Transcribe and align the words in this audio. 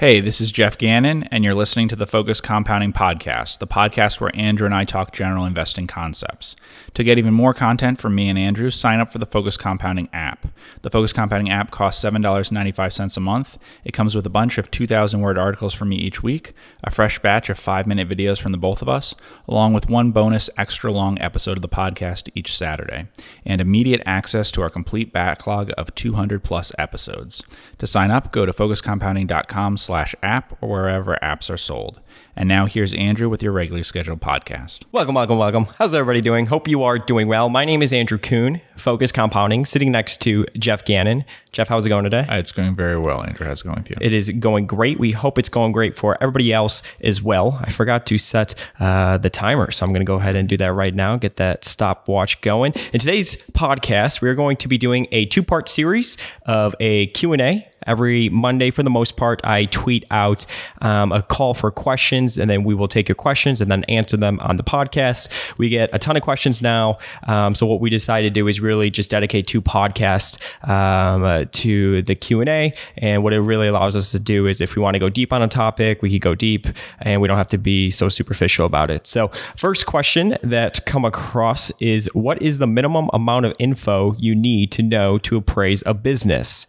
Hey, 0.00 0.20
this 0.20 0.40
is 0.40 0.50
Geoff 0.50 0.78
Gannon, 0.78 1.24
and 1.24 1.44
you're 1.44 1.52
listening 1.52 1.88
to 1.88 1.94
the 1.94 2.06
Focus 2.06 2.40
Compounding 2.40 2.94
Podcast, 2.94 3.58
the 3.58 3.66
podcast 3.66 4.18
where 4.18 4.34
Andrew 4.34 4.64
and 4.64 4.74
I 4.74 4.84
talk 4.84 5.12
general 5.12 5.44
investing 5.44 5.86
concepts. 5.86 6.56
To 6.94 7.04
get 7.04 7.18
even 7.18 7.34
more 7.34 7.52
content 7.52 8.00
from 8.00 8.14
me 8.14 8.30
and 8.30 8.38
Andrew, 8.38 8.70
sign 8.70 8.98
up 8.98 9.12
for 9.12 9.18
the 9.18 9.26
Focus 9.26 9.58
Compounding 9.58 10.08
app. 10.14 10.46
The 10.80 10.88
Focus 10.88 11.12
Compounding 11.12 11.50
app 11.50 11.70
costs 11.70 12.02
$7.95 12.02 13.14
a 13.14 13.20
month. 13.20 13.58
It 13.84 13.92
comes 13.92 14.14
with 14.14 14.24
a 14.24 14.30
bunch 14.30 14.56
of 14.56 14.70
2,000 14.70 15.20
word 15.20 15.36
articles 15.36 15.74
from 15.74 15.90
me 15.90 15.96
each 15.96 16.22
week, 16.22 16.54
a 16.82 16.90
fresh 16.90 17.18
batch 17.18 17.50
of 17.50 17.58
five 17.58 17.86
minute 17.86 18.08
videos 18.08 18.40
from 18.40 18.52
the 18.52 18.58
both 18.58 18.80
of 18.80 18.88
us, 18.88 19.14
along 19.46 19.74
with 19.74 19.90
one 19.90 20.12
bonus 20.12 20.48
extra 20.56 20.90
long 20.90 21.20
episode 21.20 21.58
of 21.58 21.62
the 21.62 21.68
podcast 21.68 22.30
each 22.34 22.56
Saturday, 22.56 23.06
and 23.44 23.60
immediate 23.60 24.00
access 24.06 24.50
to 24.52 24.62
our 24.62 24.70
complete 24.70 25.12
backlog 25.12 25.70
of 25.76 25.94
200 25.94 26.42
plus 26.42 26.72
episodes. 26.78 27.42
To 27.76 27.86
sign 27.86 28.10
up, 28.10 28.32
go 28.32 28.46
to 28.46 28.52
focuscompounding.com 28.54 29.76
slash 29.90 30.14
app 30.22 30.56
or 30.60 30.68
wherever 30.68 31.18
apps 31.20 31.50
are 31.50 31.56
sold. 31.56 32.00
And 32.36 32.48
now 32.48 32.66
here's 32.66 32.94
Andrew 32.94 33.28
with 33.28 33.42
your 33.42 33.52
regularly 33.52 33.82
scheduled 33.82 34.20
podcast. 34.20 34.84
Welcome, 34.92 35.14
welcome, 35.16 35.36
welcome. 35.36 35.66
How's 35.78 35.92
everybody 35.92 36.20
doing? 36.20 36.46
Hope 36.46 36.68
you 36.68 36.82
are 36.84 36.96
doing 36.98 37.28
well. 37.28 37.48
My 37.48 37.64
name 37.64 37.82
is 37.82 37.92
Andrew 37.92 38.18
Kuhn, 38.18 38.60
Focus 38.76 39.12
Compounding, 39.12 39.66
sitting 39.66 39.90
next 39.92 40.20
to 40.22 40.44
Geoff 40.56 40.84
Gannon. 40.84 41.24
Geoff, 41.52 41.68
how's 41.68 41.84
it 41.84 41.88
going 41.90 42.04
today? 42.04 42.24
Uh, 42.28 42.36
It's 42.38 42.52
going 42.52 42.74
very 42.76 42.96
well, 42.98 43.22
Andrew. 43.22 43.46
How's 43.46 43.60
it 43.60 43.64
going 43.64 43.78
with 43.78 43.90
you? 43.90 43.96
It 44.00 44.14
is 44.14 44.30
going 44.30 44.66
great. 44.66 44.98
We 44.98 45.10
hope 45.12 45.38
it's 45.38 45.48
going 45.48 45.72
great 45.72 45.96
for 45.96 46.16
everybody 46.22 46.52
else 46.52 46.82
as 47.02 47.20
well. 47.20 47.58
I 47.62 47.70
forgot 47.70 48.06
to 48.06 48.16
set 48.16 48.54
uh, 48.78 49.18
the 49.18 49.28
timer, 49.30 49.70
so 49.70 49.84
I'm 49.84 49.92
going 49.92 50.00
to 50.00 50.06
go 50.06 50.14
ahead 50.16 50.36
and 50.36 50.48
do 50.48 50.56
that 50.58 50.72
right 50.72 50.94
now. 50.94 51.16
Get 51.16 51.36
that 51.36 51.64
stopwatch 51.64 52.40
going. 52.42 52.72
In 52.92 53.00
today's 53.00 53.36
podcast, 53.52 54.22
we 54.22 54.28
are 54.28 54.34
going 54.34 54.56
to 54.58 54.68
be 54.68 54.78
doing 54.78 55.08
a 55.10 55.26
two-part 55.26 55.68
series 55.68 56.16
of 56.46 56.74
a 56.80 57.06
Q&A 57.08 57.66
every 57.86 58.28
Monday 58.28 58.70
for 58.70 58.82
the 58.82 58.90
most 58.90 59.16
part. 59.16 59.40
I 59.42 59.64
tweet 59.64 60.04
out 60.10 60.44
um, 60.82 61.12
a 61.12 61.22
call 61.22 61.54
for 61.54 61.70
questions, 61.70 62.09
and 62.12 62.50
then 62.50 62.64
we 62.64 62.74
will 62.74 62.88
take 62.88 63.08
your 63.08 63.14
questions 63.14 63.60
and 63.60 63.70
then 63.70 63.84
answer 63.84 64.16
them 64.16 64.40
on 64.40 64.56
the 64.56 64.62
podcast. 64.62 65.28
We 65.58 65.68
get 65.68 65.90
a 65.92 65.98
ton 65.98 66.16
of 66.16 66.22
questions 66.22 66.62
now, 66.62 66.98
um, 67.28 67.54
so 67.54 67.66
what 67.66 67.80
we 67.80 67.90
decided 67.90 68.34
to 68.34 68.40
do 68.40 68.48
is 68.48 68.60
really 68.60 68.90
just 68.90 69.10
dedicate 69.10 69.46
two 69.46 69.62
podcasts 69.62 70.38
um, 70.68 71.24
uh, 71.24 71.44
to 71.52 72.02
the 72.02 72.14
Q 72.14 72.40
and 72.40 72.48
A. 72.48 72.72
And 72.96 73.22
what 73.22 73.32
it 73.32 73.40
really 73.40 73.68
allows 73.68 73.96
us 73.96 74.10
to 74.12 74.18
do 74.18 74.46
is, 74.46 74.60
if 74.60 74.76
we 74.76 74.82
want 74.82 74.94
to 74.94 74.98
go 74.98 75.08
deep 75.08 75.32
on 75.32 75.42
a 75.42 75.48
topic, 75.48 76.02
we 76.02 76.10
could 76.10 76.22
go 76.22 76.34
deep, 76.34 76.66
and 77.00 77.20
we 77.20 77.28
don't 77.28 77.36
have 77.36 77.46
to 77.48 77.58
be 77.58 77.90
so 77.90 78.08
superficial 78.08 78.66
about 78.66 78.90
it. 78.90 79.06
So, 79.06 79.30
first 79.56 79.86
question 79.86 80.36
that 80.42 80.84
come 80.86 81.04
across 81.04 81.70
is, 81.80 82.08
what 82.12 82.40
is 82.42 82.58
the 82.58 82.66
minimum 82.66 83.08
amount 83.12 83.46
of 83.46 83.54
info 83.58 84.14
you 84.18 84.34
need 84.34 84.72
to 84.72 84.82
know 84.82 85.18
to 85.18 85.36
appraise 85.36 85.82
a 85.86 85.94
business? 85.94 86.66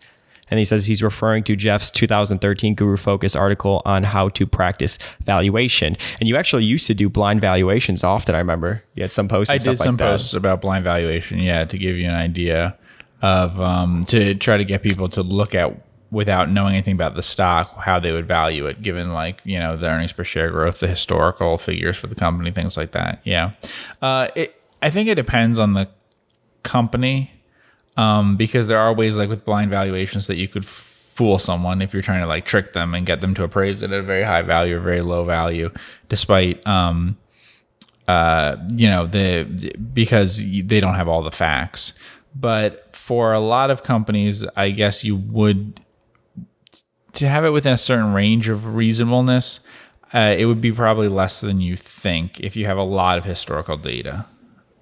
And 0.52 0.60
he 0.60 0.66
says 0.66 0.86
he's 0.86 1.02
referring 1.02 1.44
to 1.46 1.56
Geoff's 1.56 1.90
2013 1.90 2.76
GuruFocus 2.76 3.40
article 3.40 3.82
on 3.86 4.04
how 4.04 4.30
to 4.30 4.46
practice 4.46 5.00
valuation. 5.24 5.98
And 6.20 6.30
you 6.30 6.36
actually 6.36 6.66
used 6.66 6.86
to 6.88 6.94
do 6.94 7.10
blind 7.10 7.42
valuations 7.42 8.04
often, 8.04 8.36
I 8.36 8.40
remember. 8.40 8.84
You 8.96 9.04
had 9.04 9.14
some 9.14 9.28
posts. 9.28 9.52
I 9.52 9.58
did 9.58 9.80
some 9.80 9.96
like 9.96 10.10
posts 10.12 10.34
about 10.34 10.62
blind 10.62 10.84
valuation, 10.84 11.40
yeah, 11.40 11.66
to 11.66 11.78
give 11.78 11.96
you 11.96 12.08
an 12.08 12.16
idea 12.16 12.78
of 13.22 13.60
um, 13.60 14.04
to 14.06 14.36
try 14.36 14.58
to 14.58 14.66
get 14.66 14.82
people 14.82 15.08
to 15.10 15.24
look 15.24 15.56
at 15.56 15.74
without 16.12 16.50
knowing 16.50 16.74
anything 16.74 16.94
about 16.94 17.16
the 17.16 17.22
stock 17.22 17.74
how 17.80 18.00
they 18.00 18.12
would 18.12 18.28
value 18.28 18.66
it 18.66 18.82
given 18.82 19.14
like 19.14 19.40
you 19.46 19.58
know 19.58 19.78
the 19.78 19.90
earnings 19.90 20.12
per 20.12 20.24
share 20.24 20.52
growth 20.52 20.80
the 20.82 20.88
historical 20.88 21.58
figures 21.58 21.96
for 21.96 22.08
the 22.08 22.16
company 22.16 22.52
things 22.52 22.76
like 22.76 22.92
that 22.92 23.22
yeah 23.24 23.52
uh, 24.02 24.28
it, 24.36 24.62
i 24.82 24.90
think 24.90 25.08
it 25.08 25.16
depends 25.16 25.58
on 25.58 25.74
the 25.74 25.88
company 26.64 27.32
um, 28.02 28.36
because 28.36 28.68
there 28.68 28.80
are 28.80 28.94
ways 28.94 29.18
like 29.18 29.30
with 29.30 29.46
blind 29.46 29.70
valuations 29.70 30.28
that 30.28 30.38
you 30.38 30.48
could 30.48 30.66
fool 30.66 31.38
someone 31.38 31.82
if 31.82 31.94
you're 31.94 32.02
trying 32.02 32.22
to 32.22 32.28
like 32.28 32.46
trick 32.46 32.74
them 32.74 32.96
and 32.96 33.06
get 33.06 33.22
them 33.22 33.34
to 33.36 33.44
appraise 33.44 33.84
it 33.84 33.92
at 33.92 34.00
a 34.00 34.04
very 34.04 34.24
high 34.24 34.42
value 34.42 34.78
or 34.78 34.80
very 34.80 35.02
low 35.02 35.24
value 35.24 35.70
despite 36.10 36.66
um, 36.66 37.18
uh, 38.08 38.56
you 38.76 38.88
know 38.88 39.06
the 39.06 39.44
because 39.94 40.44
they 40.44 40.80
don't 40.80 40.96
have 40.96 41.08
all 41.08 41.22
the 41.22 41.32
facts. 41.32 41.94
But 42.34 42.92
for 43.02 43.34
a 43.34 43.40
lot 43.40 43.72
of 43.72 43.82
companies 43.82 44.46
i 44.56 44.70
guess 44.70 45.04
you 45.04 45.16
would 45.16 45.82
to 47.14 47.28
have 47.28 47.44
it 47.44 47.50
within 47.50 47.74
a 47.74 47.78
certain 47.78 48.14
range 48.14 48.48
of 48.48 48.76
reasonableness 48.76 49.60
uh, 50.14 50.36
it 50.38 50.46
would 50.46 50.62
be 50.62 50.72
probably 50.72 51.08
less 51.08 51.42
than 51.42 51.60
you 51.60 51.76
think 51.76 52.40
if 52.40 52.56
you 52.56 52.66
have 52.66 52.78
a 52.78 52.84
lot 52.84 53.18
of 53.18 53.26
historical 53.26 53.76
data 53.76 54.24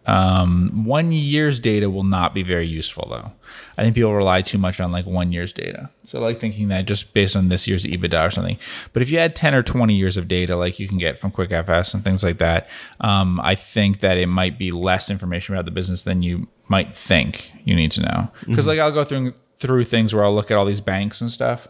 um, 0.09 0.85
one 0.85 1.11
year's 1.11 1.59
data 1.59 1.87
will 1.87 2.03
not 2.03 2.33
be 2.33 2.41
very 2.41 2.65
useful 2.65 3.07
though. 3.11 3.31
I 3.77 3.83
think 3.83 3.93
people 3.93 4.15
rely 4.15 4.41
too 4.41 4.57
much 4.57 4.79
on 4.79 4.91
like 4.91 5.05
one 5.05 5.31
year's 5.31 5.53
data. 5.53 5.87
So 6.03 6.19
like 6.19 6.39
thinking 6.39 6.69
that 6.69 6.85
just 6.85 7.13
based 7.13 7.35
on 7.35 7.49
this 7.49 7.67
year's 7.67 7.85
EBITDA 7.85 8.27
or 8.27 8.31
something. 8.31 8.57
But 8.91 9.03
if 9.03 9.11
you 9.11 9.19
had 9.19 9.35
10 9.35 9.53
or 9.53 9.61
20 9.61 9.93
years 9.93 10.17
of 10.17 10.27
data, 10.27 10.55
like 10.55 10.79
you 10.79 10.87
can 10.87 10.97
get 10.97 11.19
from 11.19 11.31
QuickFS 11.31 11.93
and 11.93 12.03
things 12.03 12.23
like 12.23 12.39
that, 12.39 12.69
um, 13.01 13.39
I 13.43 13.53
think 13.53 13.99
that 13.99 14.17
it 14.17 14.25
might 14.25 14.57
be 14.57 14.71
less 14.71 15.11
information 15.11 15.53
about 15.53 15.65
the 15.65 15.71
business 15.71 16.01
than 16.01 16.23
you 16.23 16.47
might 16.69 16.95
think 16.95 17.51
you 17.63 17.75
need 17.75 17.91
to 17.91 18.01
know. 18.01 18.31
Because 18.47 18.65
like 18.65 18.79
I'll 18.79 18.91
go 18.91 19.03
through 19.03 19.33
through 19.59 19.83
things 19.83 20.15
where 20.15 20.25
I'll 20.25 20.33
look 20.33 20.49
at 20.49 20.57
all 20.57 20.65
these 20.65 20.81
banks 20.81 21.21
and 21.21 21.29
stuff, 21.29 21.67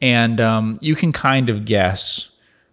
and 0.00 0.40
um, 0.40 0.78
you 0.80 0.94
can 0.94 1.10
kind 1.10 1.50
of 1.50 1.64
guess 1.64 2.28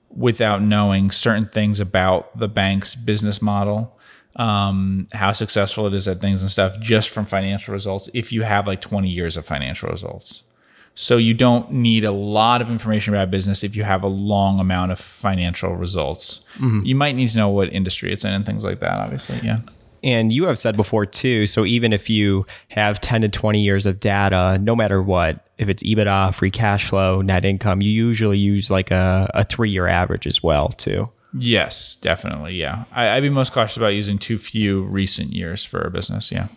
without 0.09 0.61
knowing 0.61 1.09
certain 1.09 1.47
things 1.47 1.79
about 1.79 2.37
the 2.37 2.47
bank's 2.47 2.93
business 2.93 3.41
model 3.41 3.96
um, 4.37 5.07
how 5.13 5.31
successful 5.31 5.87
it 5.87 5.93
is 5.93 6.07
at 6.07 6.21
things 6.21 6.41
and 6.41 6.49
stuff 6.49 6.79
just 6.79 7.09
from 7.09 7.25
financial 7.25 7.73
results 7.73 8.09
if 8.13 8.31
you 8.31 8.43
have 8.43 8.67
like 8.67 8.81
20 8.81 9.09
years 9.09 9.35
of 9.35 9.45
financial 9.45 9.89
results. 9.89 10.43
So 10.99 11.17
you 11.17 11.35
don't 11.35 11.71
need 11.71 12.03
a 12.03 12.11
lot 12.11 12.59
of 12.59 12.71
information 12.71 13.13
about 13.13 13.29
business 13.29 13.63
if 13.63 13.75
you 13.75 13.83
have 13.83 14.01
a 14.01 14.07
long 14.07 14.59
amount 14.59 14.91
of 14.91 14.99
financial 14.99 15.75
results. 15.75 16.43
You 16.85 16.95
might 16.95 17.15
need 17.15 17.27
to 17.29 17.37
know 17.37 17.49
what 17.49 17.71
industry 17.71 18.11
it's 18.11 18.25
in 18.25 18.31
and 18.31 18.45
things 18.45 18.63
like 18.63 18.79
that, 18.79 18.97
obviously. 18.97 19.39
Yeah. 19.43 19.59
And 20.03 20.31
you 20.31 20.45
have 20.45 20.57
said 20.57 20.75
before 20.75 21.05
too, 21.05 21.45
so 21.45 21.65
even 21.65 21.93
if 21.93 22.09
you 22.09 22.45
have 22.69 22.99
10 22.99 23.21
to 23.21 23.29
20 23.29 23.61
years 23.61 23.85
of 23.85 23.99
data, 23.99 24.57
no 24.61 24.75
matter 24.75 25.01
what, 25.01 25.47
if 25.57 25.69
it's 25.69 25.83
EBITDA, 25.83 26.33
free 26.33 26.51
cash 26.51 26.89
flow, 26.89 27.21
net 27.21 27.45
income, 27.45 27.81
you 27.81 27.91
usually 27.91 28.37
use 28.37 28.71
like 28.71 28.89
a, 28.89 29.29
a 29.33 29.43
three 29.43 29.69
year 29.69 29.87
average 29.87 30.25
as 30.25 30.41
well 30.41 30.69
too. 30.69 31.07
Yes, 31.37 31.95
definitely. 31.95 32.55
Yeah. 32.55 32.85
I, 32.91 33.09
I'd 33.09 33.21
be 33.21 33.29
most 33.29 33.51
cautious 33.51 33.77
about 33.77 33.89
using 33.89 34.17
too 34.17 34.37
few 34.37 34.83
recent 34.83 35.33
years 35.33 35.63
for 35.63 35.81
a 35.81 35.91
business. 35.91 36.31
Yeah. 36.31 36.47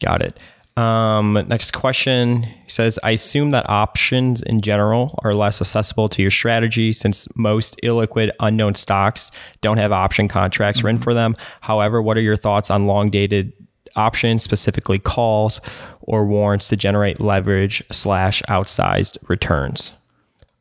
Got 0.00 0.22
it. 0.22 0.38
Um, 0.76 1.32
next 1.48 1.72
question 1.72 2.44
he 2.44 2.70
says, 2.70 3.00
I 3.02 3.10
assume 3.10 3.50
that 3.50 3.68
options 3.68 4.42
in 4.42 4.60
general 4.60 5.18
are 5.24 5.34
less 5.34 5.60
accessible 5.60 6.08
to 6.10 6.22
your 6.22 6.30
strategy 6.30 6.92
since 6.92 7.26
most 7.36 7.76
illiquid 7.82 8.30
unknown 8.38 8.76
stocks 8.76 9.32
don't 9.60 9.78
have 9.78 9.90
option 9.90 10.28
contracts 10.28 10.84
written 10.84 11.00
for 11.00 11.14
them. 11.14 11.36
However, 11.62 12.00
what 12.00 12.16
are 12.16 12.20
your 12.20 12.36
thoughts 12.36 12.70
on 12.70 12.86
long 12.86 13.10
dated 13.10 13.52
options, 13.96 14.44
specifically 14.44 15.00
calls 15.00 15.60
or 16.02 16.24
warrants 16.24 16.68
to 16.68 16.76
generate 16.76 17.18
leverage 17.18 17.82
slash 17.90 18.40
outsized 18.48 19.18
returns? 19.28 19.90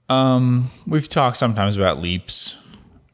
Um, 0.10 0.72
we've 0.88 1.08
talked 1.08 1.38
sometimes 1.38 1.78
about 1.78 2.02
leaps. 2.02 2.56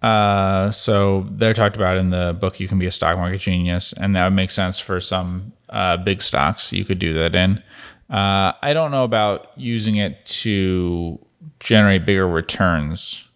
Uh, 0.03 0.69
so 0.69 1.25
they're 1.31 1.53
talked 1.53 1.77
about 1.77 1.97
in 1.97 2.09
the 2.09 2.37
book. 2.39 2.59
You 2.59 2.67
can 2.67 2.77
be 2.77 2.85
a 2.85 2.91
stock 2.91 3.17
market 3.17 3.39
genius, 3.39 3.93
and 3.93 4.15
that 4.15 4.25
would 4.25 4.35
make 4.35 4.51
sense 4.51 4.77
for 4.77 4.99
some 4.99 5.53
uh, 5.69 5.97
big 5.97 6.21
stocks. 6.21 6.73
You 6.73 6.83
could 6.83 6.99
do 6.99 7.13
that 7.13 7.33
in. 7.33 7.63
Uh, 8.09 8.51
I 8.61 8.73
don't 8.73 8.91
know 8.91 9.05
about 9.05 9.51
using 9.55 9.95
it 9.95 10.25
to 10.25 11.17
generate 11.61 12.05
bigger 12.05 12.27
returns. 12.27 13.27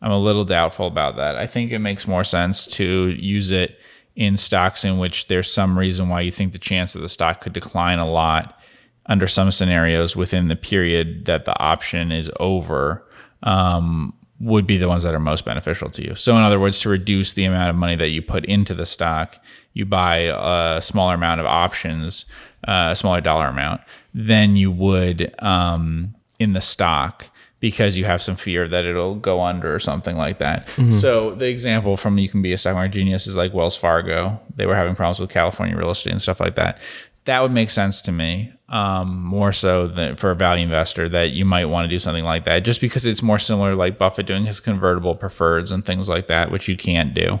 I'm 0.00 0.10
a 0.10 0.18
little 0.18 0.44
doubtful 0.44 0.86
about 0.86 1.16
that. 1.16 1.36
I 1.36 1.46
think 1.46 1.70
it 1.70 1.80
makes 1.80 2.08
more 2.08 2.24
sense 2.24 2.66
to 2.68 3.10
use 3.10 3.52
it 3.52 3.78
in 4.14 4.38
stocks 4.38 4.84
in 4.84 4.98
which 4.98 5.28
there's 5.28 5.50
some 5.50 5.78
reason 5.78 6.08
why 6.08 6.22
you 6.22 6.30
think 6.30 6.52
the 6.52 6.58
chance 6.58 6.94
that 6.94 7.00
the 7.00 7.08
stock 7.08 7.40
could 7.42 7.52
decline 7.52 7.98
a 7.98 8.10
lot 8.10 8.58
under 9.06 9.28
some 9.28 9.50
scenarios 9.50 10.16
within 10.16 10.48
the 10.48 10.56
period 10.56 11.26
that 11.26 11.44
the 11.44 11.58
option 11.60 12.10
is 12.10 12.30
over 12.40 13.06
um, 13.42 14.14
would 14.40 14.66
be 14.66 14.76
the 14.76 14.88
ones 14.88 15.02
that 15.02 15.14
are 15.14 15.20
most 15.20 15.44
beneficial 15.44 15.88
to 15.90 16.04
you. 16.04 16.14
So, 16.14 16.36
in 16.36 16.42
other 16.42 16.60
words, 16.60 16.80
to 16.80 16.88
reduce 16.88 17.32
the 17.32 17.44
amount 17.44 17.70
of 17.70 17.76
money 17.76 17.96
that 17.96 18.08
you 18.08 18.22
put 18.22 18.44
into 18.44 18.74
the 18.74 18.86
stock, 18.86 19.36
you 19.72 19.86
buy 19.86 20.30
a 20.76 20.82
smaller 20.82 21.14
amount 21.14 21.40
of 21.40 21.46
options, 21.46 22.26
uh, 22.68 22.88
a 22.92 22.96
smaller 22.96 23.20
dollar 23.20 23.46
amount 23.46 23.80
than 24.14 24.56
you 24.56 24.70
would 24.70 25.34
um, 25.42 26.14
in 26.38 26.52
the 26.52 26.60
stock 26.60 27.30
because 27.58 27.96
you 27.96 28.04
have 28.04 28.20
some 28.20 28.36
fear 28.36 28.68
that 28.68 28.84
it'll 28.84 29.14
go 29.14 29.40
under 29.42 29.74
or 29.74 29.78
something 29.78 30.16
like 30.16 30.38
that. 30.38 30.68
So 31.00 31.34
the 31.34 31.46
example 31.46 31.96
from 31.96 32.18
you 32.18 32.28
can 32.28 32.42
be 32.42 32.52
a 32.52 32.58
stock 32.58 32.74
market 32.74 32.92
genius 32.92 33.26
is 33.26 33.34
like 33.34 33.54
Wells 33.54 33.74
Fargo. 33.74 34.38
They 34.54 34.66
were 34.66 34.74
having 34.76 34.94
problems 34.94 35.18
with 35.20 35.30
California 35.30 35.74
real 35.76 35.90
estate 35.90 36.10
and 36.12 36.20
stuff 36.20 36.38
like 36.38 36.56
that. 36.56 36.78
That 37.26 37.42
would 37.42 37.52
make 37.52 37.70
sense 37.70 38.00
to 38.02 38.12
me 38.12 38.52
um, 38.68 39.22
more 39.22 39.52
so 39.52 39.86
than 39.86 40.16
for 40.16 40.32
a 40.32 40.34
value 40.34 40.64
investor 40.64 41.08
that 41.08 41.32
you 41.32 41.44
might 41.44 41.66
want 41.66 41.84
to 41.84 41.88
do 41.88 42.00
something 42.00 42.24
like 42.24 42.44
that 42.46 42.64
just 42.64 42.80
because 42.80 43.06
it's 43.06 43.22
more 43.22 43.38
similar 43.38 43.76
like 43.76 43.98
Buffett 43.98 44.26
doing 44.26 44.44
his 44.44 44.58
convertible 44.58 45.14
preferreds 45.16 45.70
and 45.70 45.84
things 45.84 46.08
like 46.08 46.26
that, 46.26 46.50
which 46.50 46.66
you 46.66 46.76
can't 46.76 47.14
do. 47.14 47.38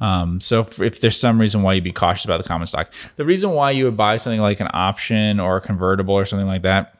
Um, 0.00 0.40
so 0.40 0.60
if, 0.60 0.80
if 0.80 1.00
there's 1.00 1.18
some 1.18 1.40
reason 1.40 1.62
why 1.62 1.74
you'd 1.74 1.84
be 1.84 1.92
cautious 1.92 2.24
about 2.24 2.40
the 2.40 2.48
common 2.48 2.66
stock, 2.66 2.92
the 3.16 3.24
reason 3.24 3.50
why 3.50 3.72
you 3.72 3.84
would 3.86 3.96
buy 3.96 4.16
something 4.16 4.40
like 4.40 4.60
an 4.60 4.70
option 4.72 5.40
or 5.40 5.56
a 5.56 5.60
convertible 5.60 6.14
or 6.14 6.24
something 6.24 6.48
like 6.48 6.62
that 6.62 6.94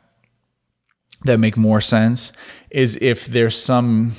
that 1.25 1.38
make 1.38 1.56
more 1.56 1.81
sense 1.81 2.32
is 2.70 2.96
if 3.00 3.26
there's 3.26 3.61
some 3.61 4.12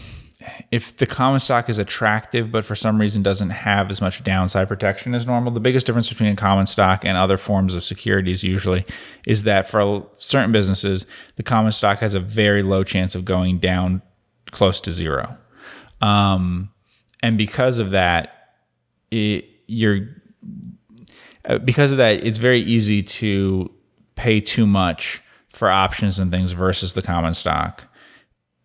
if 0.72 0.96
the 0.98 1.06
common 1.06 1.40
stock 1.40 1.70
is 1.70 1.78
attractive 1.78 2.52
but 2.52 2.64
for 2.64 2.76
some 2.76 3.00
reason 3.00 3.22
doesn't 3.22 3.50
have 3.50 3.92
as 3.92 4.02
much 4.02 4.24
downside 4.24 4.68
protection 4.68 5.14
as 5.14 5.28
normal 5.28 5.52
the 5.52 5.60
biggest 5.60 5.86
difference 5.86 6.08
between 6.08 6.32
a 6.32 6.36
common 6.36 6.66
stock 6.66 7.04
and 7.04 7.18
other 7.18 7.38
forms 7.38 7.76
of 7.76 7.84
securities 7.84 8.44
usually 8.44 8.86
is 9.28 9.44
that 9.44 9.68
for 9.68 10.06
certain 10.14 10.52
businesses 10.52 11.06
the 11.36 11.44
common 11.44 11.72
stock 11.72 12.00
has 12.00 12.14
a 12.14 12.20
very 12.20 12.64
low 12.64 12.84
chance 12.84 13.16
of 13.16 13.26
going 13.26 13.60
down 13.60 14.02
close 14.52 14.80
to 14.82 14.92
zero. 14.92 15.38
Um, 16.02 16.70
and 17.22 17.38
because 17.38 17.80
of 17.80 17.92
that 17.92 18.56
it, 19.12 19.46
you're 19.68 20.08
uh, 21.46 21.58
because 21.60 21.92
of 21.92 21.98
that 21.98 22.24
it's 22.24 22.38
very 22.38 22.62
easy 22.62 23.04
to 23.04 23.72
pay 24.16 24.40
too 24.40 24.66
much 24.66 25.22
for 25.50 25.70
options 25.70 26.20
and 26.20 26.32
things 26.32 26.52
versus 26.52 26.94
the 26.94 27.02
common 27.02 27.34
stock. 27.34 27.86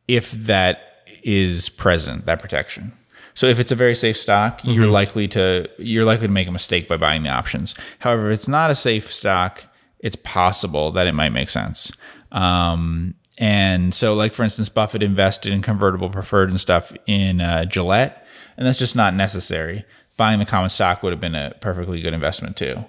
If 0.07 0.33
that 0.33 0.94
is 1.25 1.69
present 1.69 2.27
that 2.27 2.41
protection. 2.41 2.93
So 3.35 3.47
if 3.47 3.59
it's 3.59 3.73
a 3.73 3.77
very 3.77 3.95
safe 3.97 4.17
stock 4.17 4.59
mm-hmm. 4.59 4.71
you're 4.71 4.87
likely 4.87 5.27
to 5.29 5.69
you're 5.79 6.05
likely 6.05 6.29
to 6.29 6.33
make 6.33 6.49
a 6.49 6.53
mistake 6.53 6.89
by 6.89 6.97
buying 6.97 7.23
the 7.23 7.31
options. 7.31 7.75
However 7.99 8.31
if 8.31 8.35
it's 8.35 8.49
not 8.49 8.71
a 8.71 8.75
safe 8.75 9.13
stock 9.13 9.65
it's 10.01 10.17
possible 10.17 10.93
that 10.93 11.07
it 11.07 11.13
might 11.13 11.31
make 11.31 11.49
sense. 11.49 11.91
Um, 12.31 13.15
and 13.39 13.95
so 13.95 14.15
like 14.15 14.33
for 14.33 14.45
instance 14.45 14.69
buffett 14.69 15.03
invested 15.03 15.53
in 15.53 15.63
convertible 15.63 16.11
preferred 16.11 16.51
and 16.51 16.61
stuff 16.61 16.93
in 17.07 17.41
uh, 17.41 17.65
gillette 17.65 18.27
and 18.57 18.67
that's 18.67 18.79
just 18.79 18.95
not 18.95 19.15
necessary. 19.15 19.85
Buying 20.17 20.39
the 20.39 20.47
common 20.47 20.71
stock 20.71 21.03
would 21.03 21.13
have 21.13 21.21
been 21.21 21.35
a 21.35 21.55
perfectly 21.61 22.01
good 22.01 22.15
investment 22.15 22.57
too 22.57 22.85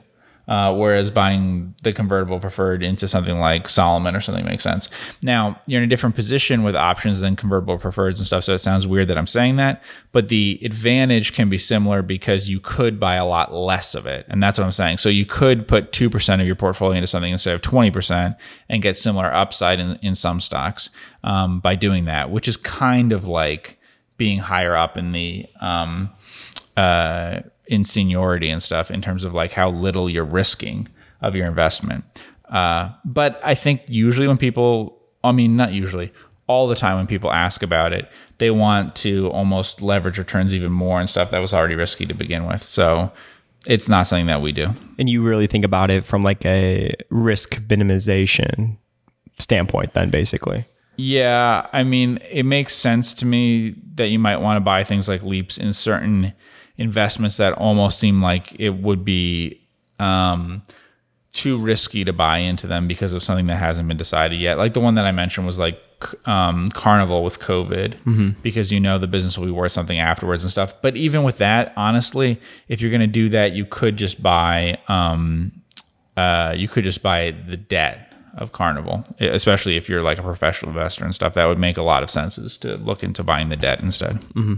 uh, 0.48 0.76
whereas 0.76 1.10
buying 1.10 1.74
the 1.84 1.92
convertible 1.92 2.40
preferred 2.40 2.84
into 2.84 3.08
something 3.08 3.40
like 3.40 3.68
Salomon 3.68 4.16
or 4.16 4.22
something 4.22 4.46
makes 4.46 4.64
sense. 4.64 4.90
Now, 5.22 5.60
you're 5.66 5.82
in 5.82 5.86
a 5.86 5.90
different 5.90 6.16
position 6.16 6.64
with 6.64 6.76
options 6.76 7.20
than 7.20 7.36
convertible 7.36 7.78
preferreds 7.78 8.18
and 8.18 8.26
stuff, 8.26 8.44
so 8.44 8.54
it 8.54 8.60
sounds 8.60 8.86
weird 8.86 9.08
that 9.08 9.18
I'm 9.18 9.28
saying 9.28 9.56
that, 9.58 9.84
but 10.12 10.30
the 10.30 10.60
advantage 10.64 11.34
can 11.34 11.50
be 11.50 11.58
similar 11.58 12.02
because 12.02 12.50
you 12.50 12.60
could 12.60 13.00
buy 13.00 13.16
a 13.16 13.26
lot 13.26 13.54
less 13.54 13.96
of 13.96 14.06
it. 14.06 14.26
And 14.30 14.42
that's 14.42 14.58
what 14.58 14.66
I'm 14.66 14.72
saying. 14.72 14.98
So 14.98 15.10
you 15.10 15.26
could 15.26 15.68
put 15.68 15.92
2% 15.92 16.42
of 16.42 16.46
your 16.46 16.56
portfolio 16.56 16.98
into 16.98 17.08
something 17.08 17.32
instead 17.32 17.56
of 17.56 17.62
20% 17.62 18.36
and 18.70 18.82
get 18.84 18.98
similar 18.98 19.34
upside 19.34 19.80
in, 19.80 19.96
in 20.02 20.16
some 20.16 20.40
stocks 20.40 20.90
um, 21.24 21.60
by 21.60 21.76
doing 21.76 22.06
that, 22.06 22.30
which 22.30 22.48
is 22.48 22.58
kind 22.58 23.12
of 23.12 23.28
like 23.28 23.80
being 24.18 24.40
higher 24.40 24.76
up 24.76 24.98
in 24.98 25.12
the 25.12 25.46
um, 25.60 26.10
uh, 26.78 27.42
in 27.68 27.84
seniority 27.84 28.50
and 28.50 28.62
stuff 28.62 28.92
in 28.92 29.02
terms 29.02 29.24
of 29.24 29.34
like 29.34 29.52
how 29.52 29.70
little 29.70 30.10
you're 30.10 30.26
risking 30.26 30.88
of 31.22 31.36
your 31.36 31.48
investment. 31.48 32.04
Uh, 32.50 32.92
but 33.04 33.40
I 33.44 33.56
think 33.56 33.84
usually 33.88 34.28
when 34.28 34.38
people, 34.38 35.02
I 35.24 35.32
mean, 35.32 35.56
not 35.56 35.74
usually, 35.74 36.14
all 36.48 36.68
the 36.68 36.76
time 36.76 36.98
when 36.98 37.08
people 37.08 37.32
ask 37.32 37.64
about 37.64 37.92
it, 37.92 38.08
they 38.38 38.52
want 38.52 38.96
to 38.98 39.30
almost 39.32 39.82
leverage 39.82 40.18
returns 40.18 40.54
even 40.54 40.72
more 40.72 41.00
and 41.00 41.10
stuff 41.10 41.32
that 41.32 41.40
was 41.40 41.54
already 41.54 41.76
risky 41.76 42.06
to 42.06 42.14
begin 42.14 42.46
with. 42.46 42.64
So 42.64 43.12
it's 43.66 43.90
not 43.90 44.04
something 44.04 44.28
that 44.28 44.42
we 44.42 44.52
do. 44.52 44.68
And 45.00 45.10
you 45.10 45.24
really 45.24 45.48
think 45.48 45.66
about 45.66 45.90
it 45.90 46.06
from 46.06 46.22
like 46.22 46.46
a 46.46 46.94
risk 47.10 47.56
minimization 47.62 48.78
standpoint, 49.40 49.94
then 49.94 50.10
basically. 50.10 50.66
Yeah, 50.98 51.68
I 51.74 51.84
mean, 51.84 52.20
it 52.32 52.44
makes 52.44 52.76
sense 52.76 53.14
to 53.16 53.26
me 53.26 53.76
that 53.96 54.10
you 54.10 54.20
might 54.20 54.38
want 54.38 54.58
to 54.58 54.62
buy 54.62 54.84
things 54.84 55.10
like 55.10 55.24
leaps 55.24 55.58
in 55.58 55.74
certain 55.74 56.34
investments 56.78 57.38
that 57.38 57.54
almost 57.54 58.00
seem 58.00 58.22
like 58.22 58.60
it 58.60 58.72
would 58.72 59.06
be 59.06 59.62
um, 60.00 60.62
too 61.32 61.58
risky 61.58 62.04
to 62.04 62.14
buy 62.14 62.40
into 62.40 62.68
them 62.68 62.88
because 62.88 63.14
of 63.14 63.24
something 63.24 63.48
that 63.48 63.58
hasn't 63.58 63.88
been 63.88 63.98
decided 63.98 64.40
yet. 64.40 64.58
Like 64.58 64.74
the 64.74 64.80
one 64.80 64.96
that 64.96 65.06
I 65.06 65.12
mentioned 65.12 65.46
was 65.46 65.60
like 65.60 65.80
um, 66.26 66.70
Carnival 66.70 67.24
with 67.24 67.40
COVID, 67.40 67.96
mm-hmm. 68.00 68.30
because 68.42 68.72
you 68.72 68.80
know 68.80 68.98
the 68.98 69.08
business 69.08 69.38
will 69.38 69.46
be 69.46 69.52
worth 69.52 69.72
something 69.72 70.00
afterwards 70.00 70.44
and 70.44 70.52
stuff. 70.52 70.74
But 70.82 70.96
even 70.98 71.24
with 71.24 71.38
that, 71.38 71.74
honestly, 71.76 72.40
if 72.68 72.82
you're 72.82 72.92
going 72.92 73.02
to 73.02 73.08
do 73.08 73.30
that, 73.30 73.54
you 73.54 73.66
could 73.66 73.98
just 73.98 74.22
buy 74.22 74.78
um, 74.88 75.52
uh, 76.18 76.54
you 76.56 76.68
could 76.68 76.84
just 76.84 77.02
buy 77.02 77.32
the 77.48 77.58
debt 77.58 78.14
of 78.38 78.52
Carnival, 78.52 79.04
especially 79.20 79.78
if 79.78 79.88
you're 79.88 80.04
like 80.04 80.18
a 80.18 80.24
professional 80.24 80.72
investor 80.72 81.06
and 81.06 81.16
stuff. 81.16 81.34
That 81.34 81.46
would 81.46 81.60
make 81.60 81.78
a 81.78 81.84
lot 81.84 82.04
of 82.04 82.10
sense 82.10 82.38
is 82.38 82.58
to 82.60 82.78
look 82.78 83.04
into 83.04 83.24
buying 83.24 83.50
the 83.50 83.56
debt 83.56 83.80
instead. 83.82 84.16
Mm-hmm. 84.34 84.56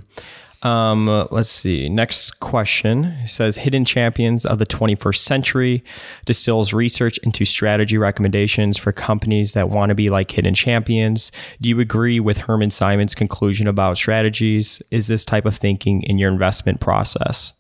Um, 0.64 1.28
let's 1.30 1.50
see. 1.50 1.88
Next 1.88 2.40
question 2.40 3.06
it 3.24 3.30
says 3.30 3.58
Hidden 3.58 3.86
Champions 3.86 4.46
of 4.46 4.58
the 4.58 4.66
21st 4.66 5.18
Century 5.18 5.84
distills 6.26 6.74
research 6.74 7.20
into 7.20 7.46
strategy 7.46 7.98
recommendations 7.98 8.78
for 8.78 8.92
companies 8.92 9.54
that 9.54 9.70
want 9.70 9.90
to 9.90 9.96
be 9.96 10.10
like 10.10 10.32
hidden 10.32 10.56
champions. 10.56 11.32
Do 11.62 11.70
you 11.70 11.80
agree 11.80 12.20
with 12.20 12.40
Hermann 12.40 12.72
Simon's 12.72 13.14
conclusion 13.14 13.68
about 13.68 13.98
strategies? 13.98 14.82
Is 14.90 15.08
this 15.08 15.26
type 15.26 15.46
of 15.46 15.56
thinking 15.56 16.02
in 16.04 16.18
your 16.18 16.32
investment 16.32 16.80
process? 16.80 17.54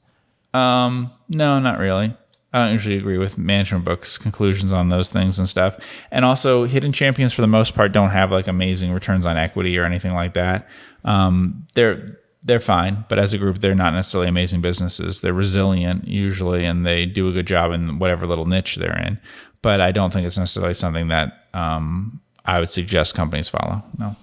Um, 0.53 1.11
no, 1.29 1.59
not 1.59 1.77
really. 1.77 2.15
I 2.53 2.63
don't 2.63 2.71
usually 2.71 2.97
agree 2.97 3.17
with 3.19 3.37
management 3.37 3.85
books 3.85 4.17
conclusions 4.17 4.73
on 4.73 4.89
those 4.89 5.11
things 5.11 5.37
and 5.37 5.47
stuff. 5.47 5.77
And 6.11 6.25
also, 6.25 6.65
hidden 6.65 6.93
champions 6.93 7.33
for 7.33 7.41
the 7.41 7.47
most 7.47 7.75
part 7.75 7.91
don't 7.91 8.09
have 8.09 8.31
like 8.31 8.47
amazing 8.47 8.91
returns 8.91 9.25
on 9.25 9.37
equity 9.37 9.77
or 9.77 9.85
anything 9.85 10.13
like 10.13 10.33
that. 10.33 10.69
Um, 11.05 11.67
they're 11.75 12.05
they're 12.47 12.59
fine, 12.61 13.05
but 13.09 13.19
as 13.19 13.33
a 13.33 13.37
group, 13.37 13.59
they're 13.59 13.75
not 13.75 13.93
necessarily 13.93 14.29
amazing 14.29 14.61
businesses. 14.61 15.21
They're 15.21 15.33
resilient 15.33 16.07
usually, 16.07 16.65
and 16.65 16.85
they 16.85 17.05
do 17.05 17.27
a 17.27 17.31
good 17.33 17.45
job 17.45 17.73
in 17.73 17.99
whatever 17.99 18.25
little 18.25 18.45
niche 18.45 18.77
they're 18.77 18.97
in. 18.97 19.19
But 19.61 19.81
I 19.81 19.91
don't 19.91 20.13
think 20.13 20.25
it's 20.25 20.37
necessarily 20.37 20.73
something 20.73 21.09
that 21.09 21.47
um, 21.53 22.21
I 22.45 22.59
would 22.59 22.69
suggest 22.69 23.15
companies 23.15 23.49
follow. 23.49 23.83
No. 23.99 24.15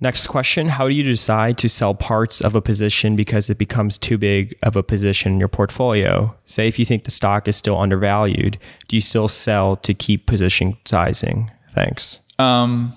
Next 0.00 0.26
question 0.26 0.68
How 0.68 0.88
do 0.88 0.94
you 0.94 1.04
decide 1.04 1.56
to 1.58 1.68
sell 1.68 1.94
parts 1.94 2.40
of 2.40 2.56
a 2.56 2.60
position 2.60 3.14
because 3.14 3.48
it 3.48 3.58
becomes 3.58 3.96
too 3.96 4.18
big 4.18 4.54
of 4.64 4.74
a 4.74 4.82
position 4.82 5.34
in 5.34 5.38
your 5.38 5.48
portfolio? 5.48 6.34
Say, 6.46 6.66
if 6.66 6.80
you 6.80 6.84
think 6.84 7.04
the 7.04 7.12
stock 7.12 7.46
is 7.46 7.56
still 7.56 7.78
undervalued, 7.78 8.58
do 8.88 8.96
you 8.96 9.00
still 9.00 9.28
sell 9.28 9.76
to 9.76 9.94
keep 9.94 10.26
position 10.26 10.76
sizing? 10.84 11.50
Thanks. 11.76 12.18
Um, 12.40 12.92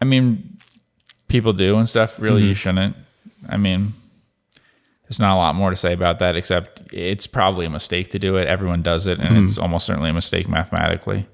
I 0.00 0.04
mean, 0.04 0.56
people 1.26 1.52
do 1.52 1.78
and 1.78 1.88
stuff. 1.88 2.20
Really, 2.20 2.42
mm-hmm. 2.42 2.48
you 2.48 2.54
shouldn't. 2.54 2.96
I 3.48 3.56
mean, 3.56 3.92
there's 5.04 5.20
not 5.20 5.34
a 5.34 5.38
lot 5.38 5.54
more 5.54 5.70
to 5.70 5.76
say 5.76 5.92
about 5.92 6.18
that 6.18 6.36
except 6.36 6.82
it's 6.92 7.26
probably 7.26 7.66
a 7.66 7.70
mistake 7.70 8.10
to 8.10 8.18
do 8.18 8.36
it. 8.36 8.48
Everyone 8.48 8.82
does 8.82 9.06
it, 9.06 9.18
and 9.18 9.30
mm-hmm. 9.30 9.44
it's 9.44 9.58
almost 9.58 9.86
certainly 9.86 10.10
a 10.10 10.14
mistake 10.14 10.48
mathematically. 10.48 11.26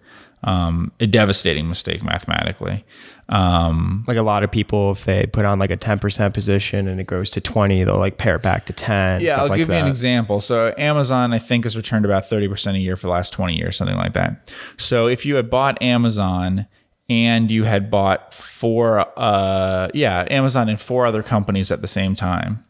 Um, 0.45 0.91
a 0.99 1.07
devastating 1.07 1.69
mistake 1.69 2.03
mathematically. 2.03 2.85
Um, 3.29 4.05
like 4.09 4.19
a 4.19 4.23
lot 4.23 4.43
of 4.43 4.51
people, 4.51 4.91
if 4.91 5.05
they 5.05 5.25
put 5.27 5.45
on 5.45 5.59
like 5.59 5.71
a 5.71 5.77
10% 5.77 6.35
position 6.35 6.89
and 6.89 7.01
it 7.01 7.07
goes 7.07 7.31
to 7.31 7.41
20, 7.41 7.85
they'll 7.85 7.97
like 7.97 8.19
pare 8.19 8.37
it 8.37 8.43
back 8.43 8.67
to 8.67 8.73
10. 8.73 9.21
Yeah, 9.21 9.41
I'll 9.41 9.49
like 9.49 9.59
give 9.59 9.69
that. 9.69 9.79
you 9.79 9.85
an 9.85 9.89
example. 9.89 10.41
So 10.41 10.75
Amazon, 10.77 11.33
I 11.33 11.39
think, 11.39 11.65
has 11.65 11.77
returned 11.77 12.05
about 12.05 12.25
30% 12.25 12.75
a 12.75 12.79
year 12.79 12.97
for 12.97 13.07
the 13.07 13.13
last 13.13 13.33
20 13.33 13.57
years, 13.57 13.77
something 13.77 13.97
like 13.97 14.15
that. 14.15 14.53
So 14.77 15.07
if 15.07 15.25
you 15.25 15.37
had 15.37 15.49
bought 15.49 15.81
Amazon 15.81 16.67
and 17.13 17.51
you 17.51 17.65
had 17.65 17.91
bought 17.91 18.33
four 18.33 19.07
uh 19.19 19.89
yeah 19.93 20.27
amazon 20.31 20.69
and 20.69 20.81
four 20.81 21.05
other 21.07 21.23
companies 21.23 21.71
at 21.71 21.81
the 21.81 21.89
same 21.89 22.15
time. 22.15 22.65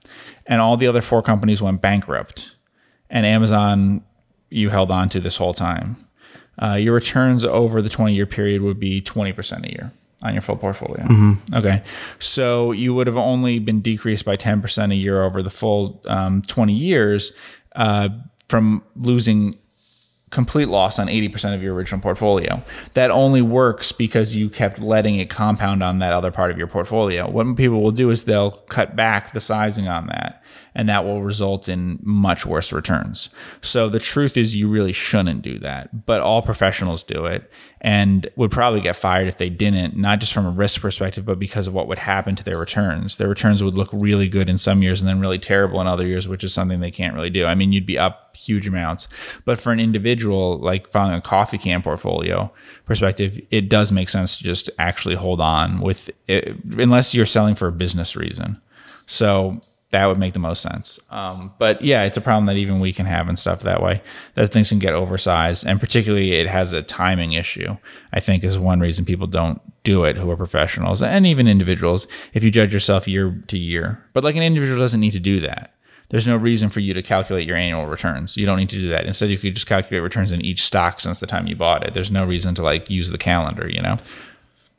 And 0.47 0.61
all 0.61 0.77
the 0.77 0.89
other 0.89 1.01
four 1.01 1.23
companies 1.23 1.63
went 1.63 1.81
bankrupt. 1.81 2.57
And 3.09 3.25
amazon 3.25 4.05
you 4.51 4.69
held 4.69 4.91
on 4.91 5.09
to 5.11 5.21
this 5.21 5.37
whole 5.37 5.55
time. 5.55 5.97
Uh, 6.59 6.75
your 6.75 6.95
returns 6.95 7.45
over 7.45 7.81
the 7.81 7.89
20 7.89 8.15
year 8.15 8.27
period 8.27 8.61
would 8.61 8.79
be 8.79 9.01
20% 9.01 9.65
a 9.65 9.71
year 9.71 9.93
on 10.23 10.35
your 10.35 10.43
full 10.43 10.57
portfolio. 10.57 11.05
Mm-hmm. 11.05 11.55
okay. 11.55 11.83
So 12.19 12.73
you 12.73 12.95
would 12.95 13.07
have 13.07 13.17
only 13.17 13.59
been 13.59 13.81
decreased 13.81 14.25
by 14.25 14.37
10% 14.37 14.93
a 14.93 14.95
year 14.95 15.25
over 15.25 15.43
the 15.43 15.51
full 15.51 16.03
um, 16.07 16.43
20 16.43 16.73
years 16.73 17.33
uh, 17.75 18.11
from 18.49 18.85
losing 18.97 19.55
complete 20.33 20.67
loss 20.67 20.99
on 20.99 21.07
80% 21.07 21.55
of 21.55 21.63
your 21.63 21.75
original 21.75 22.01
portfolio. 22.01 22.61
That 22.95 23.11
only 23.11 23.43
works 23.43 23.93
because 23.93 24.35
you 24.35 24.51
kept 24.51 24.81
letting 24.81 25.17
it 25.17 25.31
compound 25.31 25.83
on 25.83 26.01
that 26.01 26.13
other 26.13 26.33
part 26.33 26.51
of 26.51 26.59
your 26.59 26.67
portfolio. 26.67 27.31
What 27.31 27.55
people 27.55 27.81
will 27.83 27.93
do 27.93 28.11
is 28.11 28.25
they'll 28.25 28.51
cut 28.51 28.97
back 28.97 29.33
the 29.33 29.41
sizing 29.41 29.87
on 29.87 30.07
that 30.09 30.42
and 30.75 30.89
that 30.89 31.05
will 31.05 31.23
result 31.23 31.69
in 31.69 31.99
much 32.03 32.47
worse 32.47 32.73
returns. 32.73 33.29
So 33.61 33.89
the 33.89 33.99
truth 33.99 34.37
is 34.37 34.57
you 34.57 34.69
really 34.69 34.93
shouldn't 34.93 35.43
do 35.43 35.59
that, 35.59 36.07
but 36.07 36.21
all 36.21 36.43
professionals 36.43 37.03
do 37.03 37.27
it 37.27 37.51
and 37.81 38.31
would 38.37 38.51
probably 38.51 38.81
get 38.81 38.97
fired 38.97 39.27
if 39.27 39.39
they 39.39 39.51
didn't, 39.51 39.97
not 39.97 40.21
just 40.21 40.33
from 40.33 40.47
a 40.47 40.51
risk 40.51 40.81
perspective, 40.81 41.27
but 41.27 41.39
because 41.39 41.67
of 41.67 41.75
what 41.75 41.89
would 41.89 41.99
happen 41.99 42.37
to 42.37 42.45
their 42.45 42.57
returns. 42.57 43.17
Their 43.17 43.29
returns 43.29 43.63
would 43.63 43.75
look 43.75 43.91
really 43.93 44.29
good 44.29 44.49
in 44.49 44.57
some 44.57 44.83
years 44.83 45.01
and 45.01 45.09
then 45.09 45.21
really 45.21 45.39
terrible 45.39 45.81
in 45.81 45.87
other 45.87 46.07
years, 46.07 46.29
which 46.29 46.45
is 46.45 46.55
something 46.55 46.81
they 46.81 46.93
can't 46.93 47.15
really 47.15 47.31
do. 47.31 47.45
I 47.45 47.55
mean, 47.55 47.73
you'd 47.73 47.85
be 47.85 47.99
up 47.99 48.37
huge 48.37 48.67
amounts, 48.69 49.09
but 49.45 49.61
for 49.61 49.73
an 49.73 49.81
individual 49.81 50.59
like 50.59 50.87
following 50.87 51.19
a 51.19 51.21
coffee 51.21 51.59
can 51.59 51.83
portfolio 51.83 52.53
perspective, 52.87 53.41
it 53.51 53.69
does 53.69 53.91
make 53.91 54.09
sense 54.09 54.39
to 54.39 54.45
just 54.45 54.71
actually 54.79 55.17
hold 55.17 55.41
on 55.41 55.81
with 55.81 56.09
it, 56.29 56.57
unless 56.79 57.15
you're 57.15 57.27
selling 57.27 57.55
for 57.55 57.67
a 57.67 57.73
business 57.73 58.15
reason. 58.17 58.61
So 59.07 59.61
that 59.93 60.07
would 60.07 60.19
make 60.19 60.33
the 60.33 60.39
most 60.39 60.63
sense. 60.63 60.99
Um, 61.11 61.53
but 61.59 61.83
yeah, 61.83 62.05
it's 62.05 62.17
a 62.17 62.23
problem 62.23 62.47
that 62.47 62.57
even 62.57 62.81
we 62.81 62.93
can 62.93 63.07
have 63.07 63.29
and 63.29 63.39
stuff 63.39 63.61
that 63.61 63.83
way. 63.83 64.03
That 64.35 64.49
things 64.49 64.71
can 64.71 64.79
get 64.79 64.95
oversized, 64.95 65.67
and 65.67 65.79
particularly 65.79 66.33
it 66.33 66.49
has 66.49 66.73
a 66.73 66.83
timing 66.83 67.35
issue. 67.35 67.77
I 68.13 68.21
think 68.21 68.43
is 68.43 68.59
one 68.59 68.81
reason 68.81 69.05
people 69.05 69.27
don't 69.27 69.61
do 69.85 70.05
it 70.05 70.17
who 70.17 70.31
are 70.31 70.37
professionals 70.37 71.03
and 71.03 71.27
even 71.27 71.47
individuals. 71.47 72.07
If 72.33 72.43
you 72.43 72.51
judge 72.51 72.73
yourself 72.73 73.07
year 73.07 73.43
to 73.49 73.59
year, 73.59 74.03
but 74.15 74.25
like 74.25 74.37
an 74.37 74.43
individual 74.43 74.81
doesn't 74.81 75.01
need 75.01 75.13
to 75.13 75.21
do 75.21 75.41
that. 75.41 75.75
There's 76.09 76.27
no 76.27 76.37
reason 76.37 76.69
for 76.69 76.81
you 76.81 76.93
to 76.93 77.03
calculate 77.03 77.47
your 77.47 77.57
annual 77.57 77.87
returns. 77.87 78.37
You 78.37 78.45
don't 78.45 78.59
need 78.59 78.69
to 78.71 78.79
do 78.79 78.89
that. 78.89 79.07
Instead, 79.07 79.31
you 79.31 79.39
could 79.39 79.55
just 79.55 79.67
calculate 79.67 80.03
returns 80.03 80.31
in 80.31 80.43
each 80.43 80.63
stock 80.63 81.01
since 81.01 81.21
the 81.21 81.27
time 81.27 81.47
you 81.47 81.57
bought 81.57 81.87
it. 81.87 81.95
There's 81.95 82.11
no 82.11 82.27
reason 82.27 82.55
to 82.57 82.63
like 82.63 82.91
use 82.91 83.11
the 83.11 83.19
calendar. 83.19 83.69
You 83.69 83.83
know 83.83 83.99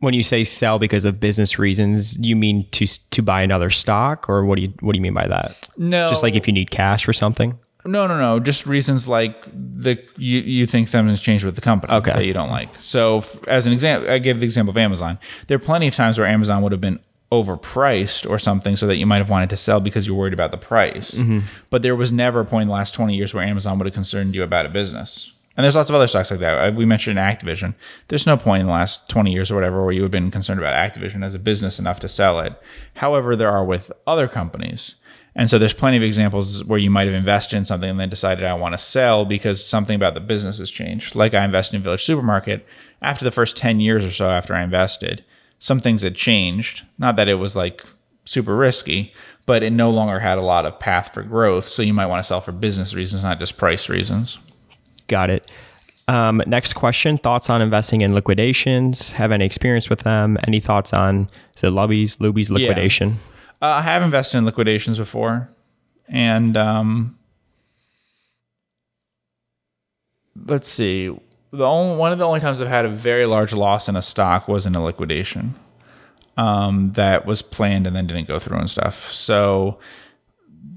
when 0.03 0.13
you 0.13 0.22
say 0.22 0.43
sell 0.43 0.79
because 0.79 1.05
of 1.05 1.22
business 1.22 1.57
reasons, 1.57 2.17
you 2.19 2.36
mean 2.36 2.67
to 2.72 2.86
to 2.86 3.22
buy 3.22 3.41
another 3.41 3.69
stock, 3.69 4.29
or 4.29 4.43
what 4.43 4.57
do 4.57 4.63
you 4.63 4.74
what 4.81 4.91
do 4.91 4.98
you 4.98 5.01
mean 5.01 5.13
by 5.13 5.27
that? 5.27 5.69
No, 5.77 6.10
just 6.10 6.22
like 6.22 6.36
if 6.36 6.45
you 6.45 6.51
need 6.51 6.72
cash 6.72 7.05
for 7.05 7.13
something. 7.13 7.57
No, 7.86 8.05
no, 8.05 8.19
no. 8.19 8.39
Just 8.41 8.67
reasons 8.67 9.07
like 9.07 9.45
the 9.53 9.98
you 10.17 10.41
you 10.41 10.65
think 10.65 10.89
something's 10.89 11.22
changed 11.22 11.45
with 11.45 11.55
the 11.55 11.62
company 11.62 11.93
okay. 11.93 12.13
that 12.13 12.25
you 12.25 12.33
don't 12.33 12.50
like. 12.50 12.69
So, 12.79 13.19
f- 13.19 13.39
as 13.48 13.65
an 13.65 13.72
example, 13.72 14.12
I 14.12 14.19
gave 14.19 14.41
the 14.41 14.45
example 14.45 14.72
of 14.72 14.77
Amazon. 14.77 15.17
There 15.48 15.55
are 15.55 15.60
plenty 15.60 15.88
of 15.88 15.95
times 15.95 16.19
where 16.19 16.27
Amazon 16.27 16.62
would 16.63 16.74
have 16.74 16.81
been 16.81 17.00
overpriced 17.31 18.29
or 18.29 18.38
something, 18.39 18.75
so 18.75 18.86
that 18.88 18.98
you 18.98 19.05
might 19.05 19.17
have 19.17 19.29
wanted 19.29 19.50
to 19.51 19.57
sell 19.57 19.79
because 19.79 20.05
you're 20.05 20.17
worried 20.17 20.33
about 20.33 20.51
the 20.51 20.57
price. 20.57 21.12
Mm-hmm. 21.12 21.39
But 21.69 21.81
there 21.81 21.95
was 21.95 22.12
never 22.12 22.41
a 22.41 22.45
point 22.45 22.63
in 22.63 22.67
the 22.67 22.74
last 22.74 22.93
twenty 22.93 23.15
years 23.15 23.33
where 23.33 23.43
Amazon 23.43 23.79
would 23.79 23.86
have 23.86 23.93
concerned 23.93 24.36
you 24.36 24.43
about 24.43 24.65
a 24.65 24.69
business. 24.69 25.31
And 25.55 25.63
there's 25.63 25.75
lots 25.75 25.89
of 25.89 25.95
other 25.95 26.07
stocks 26.07 26.31
like 26.31 26.39
that. 26.39 26.57
Uh, 26.57 26.75
we 26.75 26.86
mentioned 26.86 27.19
Activision. 27.19 27.75
There's 28.07 28.25
no 28.25 28.38
point 28.38 28.62
in 28.62 28.67
the 28.67 28.74
last 28.74 29.07
20 29.10 29.31
years 29.31 29.51
or 29.51 29.55
whatever 29.55 29.83
where 29.83 29.91
you 29.91 30.01
would 30.01 30.13
have 30.13 30.24
been 30.24 30.31
concerned 30.31 30.60
about 30.60 30.74
Activision 30.74 31.24
as 31.24 31.36
a 31.36 31.39
business 31.39 31.77
enough 31.77 32.00
to 32.00 32.10
sell 32.10 32.39
it. 32.39 32.60
However, 32.95 33.36
there 33.36 33.51
are 33.51 33.63
with 33.63 33.91
other 34.07 34.27
companies. 34.27 34.95
And 35.36 35.50
so 35.50 35.57
there's 35.57 35.74
plenty 35.74 35.98
of 35.98 36.03
examples 36.03 36.63
where 36.63 36.79
you 36.79 36.89
might 36.89 37.07
have 37.07 37.15
invested 37.15 37.57
in 37.57 37.65
something 37.65 37.89
and 37.89 38.00
then 38.00 38.10
decided 38.10 38.45
I 38.45 38.53
want 38.53 38.74
to 38.74 38.77
sell 38.77 39.25
because 39.25 39.65
something 39.65 39.95
about 39.95 40.13
the 40.13 40.19
business 40.19 40.60
has 40.60 40.69
changed. 40.69 41.15
Like 41.15 41.33
I 41.33 41.43
invested 41.43 41.77
in 41.77 41.83
Village 41.83 42.03
Supermarket. 42.03 42.65
After 43.01 43.25
the 43.25 43.31
first 43.31 43.57
10 43.57 43.79
years 43.79 44.05
or 44.05 44.12
so 44.12 44.27
after 44.27 44.53
I 44.53 44.63
invested, 44.63 45.24
some 45.60 45.79
things 45.79 46.01
had 46.01 46.15
changed. 46.15 46.83
Not 46.98 47.15
that 47.15 47.27
it 47.27 47.36
was 47.36 47.55
like 47.55 47.83
super 48.25 48.55
risky, 48.55 49.13
but 49.45 49.63
it 49.63 49.72
no 49.72 49.89
longer 49.89 50.19
had 50.19 50.38
a 50.38 50.41
lot 50.41 50.65
of 50.65 50.79
path 50.79 51.13
for 51.13 51.24
growth. 51.24 51.67
So 51.67 51.81
you 51.81 51.93
might 51.93 52.05
want 52.05 52.19
to 52.19 52.27
sell 52.27 52.41
for 52.41 52.51
business 52.51 52.93
reasons, 52.93 53.24
not 53.24 53.39
just 53.39 53.57
price 53.57 53.89
reasons. 53.89 54.38
Got 55.13 55.29
it. 55.29 55.48
Um, 56.08 56.41
next 56.48 56.74
question: 56.74 57.20
Thoughts 57.20 57.48
on 57.48 57.62
investing 57.62 58.01
in 58.01 58.15
liquidations? 58.15 59.12
Have 59.12 59.32
any 59.32 59.46
experience 59.46 59.91
with 59.91 60.00
them? 60.00 60.39
Any 60.48 60.60
thoughts 60.60 60.91
on 60.91 61.29
is 61.55 61.63
it 61.63 61.67
Luby's 61.67 62.17
Luby's 62.17 62.50
liquidation? 62.50 63.20
Yeah. 63.62 63.67
Uh, 63.67 63.74
I 63.75 63.82
have 63.84 64.01
invested 64.01 64.39
in 64.39 64.46
liquidations 64.46 64.98
before, 64.98 65.51
and 66.08 66.58
um, 66.58 67.20
let's 70.48 70.67
see. 70.67 71.15
The 71.51 71.63
only 71.63 71.98
one 71.98 72.12
of 72.12 72.17
the 72.17 72.25
only 72.25 72.39
times 72.39 72.60
I've 72.60 72.67
had 72.67 72.86
a 72.86 72.89
very 72.89 73.27
large 73.27 73.53
loss 73.53 73.88
in 73.88 73.96
a 73.96 74.01
stock 74.01 74.48
was 74.48 74.65
in 74.65 74.74
a 74.74 74.84
liquidation 74.84 75.53
um, 76.38 76.91
that 76.93 77.27
was 77.27 77.43
planned 77.43 77.86
and 77.86 77.96
then 77.96 78.08
didn't 78.08 78.27
go 78.27 78.39
through 78.39 78.58
and 78.58 78.67
stuff. 78.67 79.12
So 79.12 79.77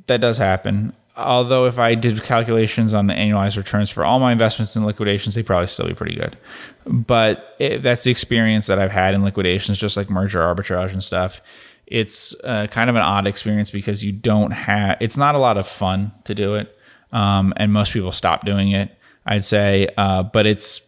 that 0.09 0.21
does 0.21 0.37
happen. 0.37 0.93
Although 1.17 1.67
if 1.67 1.79
I 1.79 1.95
did 1.95 2.23
calculations 2.23 2.93
on 2.93 3.07
the 3.07 3.15
annualized 3.15 3.57
returns 3.57 3.89
for 3.89 4.05
all 4.05 4.19
my 4.21 4.33
investments 4.33 4.77
in 4.77 4.85
liquidations, 4.85 5.35
they'd 5.35 5.47
probably 5.47 5.67
still 5.67 5.87
be 5.87 5.95
pretty 5.95 6.15
good. 6.15 6.37
But 6.85 7.57
it, 7.59 7.83
that's 7.83 8.05
the 8.05 8.11
experience 8.11 8.67
that 8.67 8.79
I've 8.79 8.91
had 8.91 9.15
in 9.15 9.25
liquidations, 9.25 9.79
just 9.79 9.97
like 9.97 10.11
merger 10.11 10.41
arbitrage 10.41 10.93
and 10.93 11.03
stuff. 11.03 11.41
It's 11.87 12.35
uh, 12.45 12.67
kind 12.67 12.91
of 12.91 12.97
an 12.97 13.03
odd 13.03 13.27
experience 13.27 13.71
because 13.71 14.05
you 14.05 14.13
don't 14.13 14.51
have. 14.51 14.99
It's 15.01 15.17
not 15.17 15.35
a 15.35 15.39
lot 15.39 15.57
of 15.57 15.67
fun 15.67 16.13
to 16.25 16.35
do 16.35 16.55
it, 16.55 16.77
um, 17.13 17.55
and 17.57 17.73
most 17.73 17.93
people 17.93 18.13
stop 18.13 18.45
doing 18.45 18.73
it. 18.73 18.91
I'd 19.25 19.45
say, 19.45 19.89
uh, 19.97 20.23
but 20.23 20.47
it's 20.47 20.81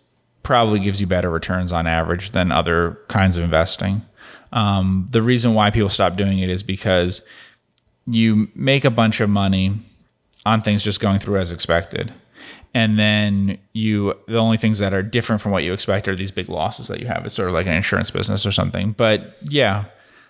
probably 0.43 0.81
gives 0.81 1.01
you 1.01 1.07
better 1.07 1.31
returns 1.31 1.73
on 1.73 1.87
average 1.87 2.33
than 2.33 2.53
other 2.53 2.99
kinds 3.09 3.37
of 3.37 3.45
investing. 3.45 4.03
Um, 4.53 5.09
the 5.11 5.23
reason 5.23 5.55
why 5.55 5.71
people 5.71 5.89
stop 5.89 6.17
doing 6.17 6.39
it 6.39 6.49
is 6.49 6.63
because 6.63 7.23
you 8.07 8.49
make 8.55 8.85
a 8.85 8.91
bunch 8.91 9.21
of 9.21 9.29
money 9.29 9.75
on 10.47 10.63
things 10.63 10.83
just 10.83 11.01
going 11.01 11.19
through 11.19 11.39
as 11.39 11.53
expected. 11.53 12.13
And 12.75 12.99
then 12.99 13.59
you, 13.73 14.15
the 14.27 14.39
only 14.39 14.57
things 14.57 14.79
that 14.79 14.93
are 14.93 15.03
different 15.03 15.41
from 15.41 15.53
what 15.53 15.65
you 15.65 15.73
expect 15.73 16.07
are 16.07 16.15
these 16.15 16.31
big 16.31 16.49
losses 16.49 16.89
that 16.89 17.01
you 17.01 17.07
have. 17.07 17.25
It's 17.25 17.35
sort 17.35 17.49
of 17.49 17.55
like 17.55 17.67
an 17.67 17.75
insurance 17.75 18.11
business 18.11 18.45
or 18.45 18.53
something. 18.53 18.93
But 18.93 19.37
yeah, 19.43 19.87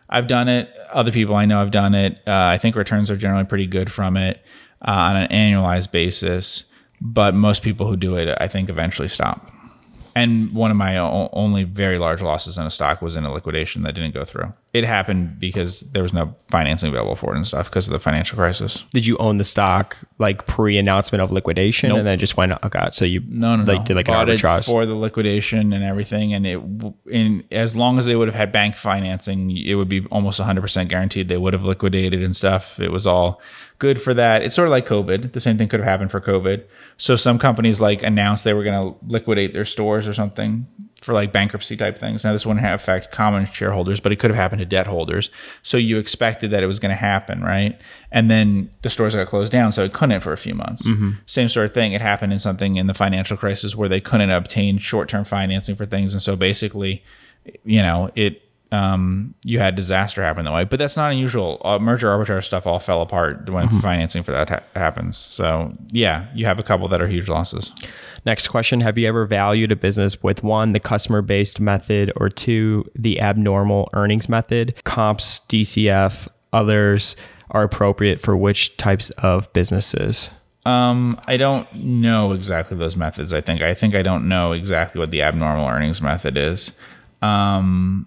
I've 0.08 0.28
done 0.28 0.48
it. 0.48 0.70
Other 0.92 1.12
people 1.12 1.34
I 1.34 1.44
know 1.44 1.58
have 1.58 1.70
done 1.70 1.94
it. 1.94 2.20
Uh, 2.26 2.32
I 2.32 2.58
think 2.58 2.76
returns 2.76 3.10
are 3.10 3.16
generally 3.16 3.44
pretty 3.44 3.66
good 3.66 3.90
from 3.90 4.16
it 4.16 4.40
uh, 4.86 4.90
on 4.90 5.16
an 5.16 5.28
annualized 5.30 5.90
basis. 5.90 6.64
But 7.00 7.34
most 7.34 7.62
people 7.62 7.86
who 7.86 7.96
do 7.96 8.16
it, 8.16 8.36
I 8.40 8.48
think, 8.48 8.70
eventually 8.70 9.08
stop. 9.08 9.52
And 10.14 10.52
one 10.52 10.70
of 10.70 10.76
my 10.76 10.98
only 10.98 11.62
very 11.62 11.98
large 11.98 12.22
losses 12.22 12.58
in 12.58 12.66
a 12.66 12.70
stock 12.70 13.02
was 13.02 13.14
in 13.14 13.24
a 13.24 13.32
liquidation 13.32 13.82
that 13.82 13.94
didn't 13.94 14.14
go 14.14 14.24
through. 14.24 14.52
It 14.78 14.84
happened 14.84 15.40
because 15.40 15.80
there 15.80 16.04
was 16.04 16.12
no 16.12 16.32
financing 16.50 16.90
available 16.90 17.16
for 17.16 17.34
it 17.34 17.36
and 17.36 17.44
stuff 17.44 17.68
because 17.68 17.88
of 17.88 17.92
the 17.92 17.98
financial 17.98 18.36
crisis. 18.38 18.84
Did 18.92 19.06
you 19.06 19.16
own 19.18 19.38
the 19.38 19.44
stock 19.44 19.96
like 20.18 20.46
pre-announcement 20.46 21.20
of 21.20 21.32
liquidation, 21.32 21.88
nope. 21.88 21.98
and 21.98 22.06
then 22.06 22.16
just 22.16 22.36
went? 22.36 22.52
Oh 22.62 22.68
god! 22.68 22.94
So 22.94 23.04
you 23.04 23.20
no 23.26 23.56
no 23.56 23.64
like 23.64 23.80
no. 23.80 23.84
did 23.86 23.96
like 23.96 24.06
Bought 24.06 24.28
an 24.28 24.36
arbitrage 24.36 24.66
for 24.66 24.86
the 24.86 24.94
liquidation 24.94 25.72
and 25.72 25.82
everything, 25.82 26.32
and 26.32 26.46
it 26.46 26.60
in 27.10 27.42
as 27.50 27.74
long 27.74 27.98
as 27.98 28.06
they 28.06 28.14
would 28.14 28.28
have 28.28 28.36
had 28.36 28.52
bank 28.52 28.76
financing, 28.76 29.56
it 29.56 29.74
would 29.74 29.88
be 29.88 30.06
almost 30.12 30.38
100 30.38 30.60
percent 30.60 30.88
guaranteed 30.88 31.28
they 31.28 31.36
would 31.36 31.54
have 31.54 31.64
liquidated 31.64 32.22
and 32.22 32.36
stuff. 32.36 32.78
It 32.78 32.92
was 32.92 33.04
all 33.04 33.40
good 33.80 34.00
for 34.00 34.14
that. 34.14 34.42
It's 34.42 34.54
sort 34.54 34.68
of 34.68 34.70
like 34.70 34.86
COVID. 34.86 35.32
The 35.32 35.40
same 35.40 35.58
thing 35.58 35.68
could 35.68 35.80
have 35.80 35.88
happened 35.88 36.12
for 36.12 36.20
COVID. 36.20 36.64
So 36.98 37.16
some 37.16 37.38
companies 37.38 37.80
like 37.80 38.04
announced 38.04 38.44
they 38.44 38.54
were 38.54 38.64
going 38.64 38.80
to 38.80 38.96
liquidate 39.06 39.52
their 39.54 39.64
stores 39.64 40.06
or 40.06 40.14
something 40.14 40.66
for 41.00 41.12
like 41.12 41.32
bankruptcy 41.32 41.76
type 41.76 41.96
things. 41.96 42.24
Now 42.24 42.32
this 42.32 42.44
wouldn't 42.44 42.64
have 42.64 42.80
affect 42.80 43.12
common 43.12 43.46
shareholders, 43.46 44.00
but 44.00 44.10
it 44.10 44.16
could 44.16 44.30
have 44.30 44.36
happened 44.36 44.60
to 44.60 44.66
debt 44.66 44.86
holders. 44.86 45.30
So 45.62 45.76
you 45.76 45.98
expected 45.98 46.50
that 46.50 46.62
it 46.62 46.66
was 46.66 46.78
going 46.78 46.90
to 46.90 46.96
happen, 46.96 47.42
right? 47.42 47.80
And 48.10 48.30
then 48.30 48.70
the 48.82 48.90
stores 48.90 49.14
got 49.14 49.26
closed 49.26 49.52
down, 49.52 49.70
so 49.70 49.84
it 49.84 49.92
couldn't 49.92 50.22
for 50.22 50.32
a 50.32 50.36
few 50.36 50.54
months. 50.54 50.86
Mm-hmm. 50.86 51.12
Same 51.26 51.48
sort 51.48 51.66
of 51.66 51.74
thing. 51.74 51.92
It 51.92 52.00
happened 52.00 52.32
in 52.32 52.38
something 52.38 52.76
in 52.76 52.88
the 52.88 52.94
financial 52.94 53.36
crisis 53.36 53.76
where 53.76 53.88
they 53.88 54.00
couldn't 54.00 54.30
obtain 54.30 54.78
short 54.78 55.08
term 55.08 55.24
financing 55.24 55.76
for 55.76 55.86
things, 55.86 56.14
and 56.14 56.22
so 56.22 56.34
basically, 56.34 57.04
you 57.64 57.80
know, 57.80 58.10
it 58.16 58.42
um, 58.70 59.34
you 59.44 59.58
had 59.58 59.74
disaster 59.74 60.22
happen 60.22 60.44
that 60.44 60.52
way. 60.52 60.64
But 60.64 60.78
that's 60.78 60.96
not 60.96 61.10
unusual. 61.10 61.60
Uh, 61.64 61.78
merger 61.78 62.08
arbitrage 62.08 62.44
stuff 62.44 62.66
all 62.66 62.78
fell 62.78 63.00
apart 63.00 63.48
when 63.48 63.66
mm-hmm. 63.66 63.78
financing 63.78 64.22
for 64.22 64.32
that 64.32 64.48
ha- 64.48 64.62
happens. 64.74 65.16
So 65.16 65.72
yeah, 65.90 66.26
you 66.34 66.44
have 66.44 66.58
a 66.58 66.62
couple 66.62 66.88
that 66.88 67.00
are 67.00 67.08
huge 67.08 67.28
losses. 67.28 67.72
Next 68.26 68.48
question: 68.48 68.80
Have 68.80 68.98
you 68.98 69.08
ever 69.08 69.24
valued 69.26 69.72
a 69.72 69.76
business 69.76 70.22
with 70.22 70.42
one 70.42 70.72
the 70.72 70.80
customer 70.80 71.22
based 71.22 71.60
method 71.60 72.12
or 72.16 72.28
two 72.28 72.84
the 72.94 73.20
abnormal 73.20 73.88
earnings 73.94 74.28
method? 74.28 74.74
Comps, 74.84 75.40
DCF, 75.48 76.28
others 76.52 77.16
are 77.50 77.62
appropriate 77.62 78.20
for 78.20 78.36
which 78.36 78.76
types 78.76 79.10
of 79.18 79.50
businesses? 79.54 80.30
Um, 80.66 81.18
I 81.26 81.38
don't 81.38 81.72
know 81.74 82.32
exactly 82.32 82.76
those 82.76 82.96
methods. 82.96 83.32
I 83.32 83.40
think 83.40 83.62
I 83.62 83.72
think 83.72 83.94
I 83.94 84.02
don't 84.02 84.28
know 84.28 84.52
exactly 84.52 84.98
what 84.98 85.10
the 85.10 85.22
abnormal 85.22 85.66
earnings 85.66 86.02
method 86.02 86.36
is. 86.36 86.72
Um, 87.22 88.06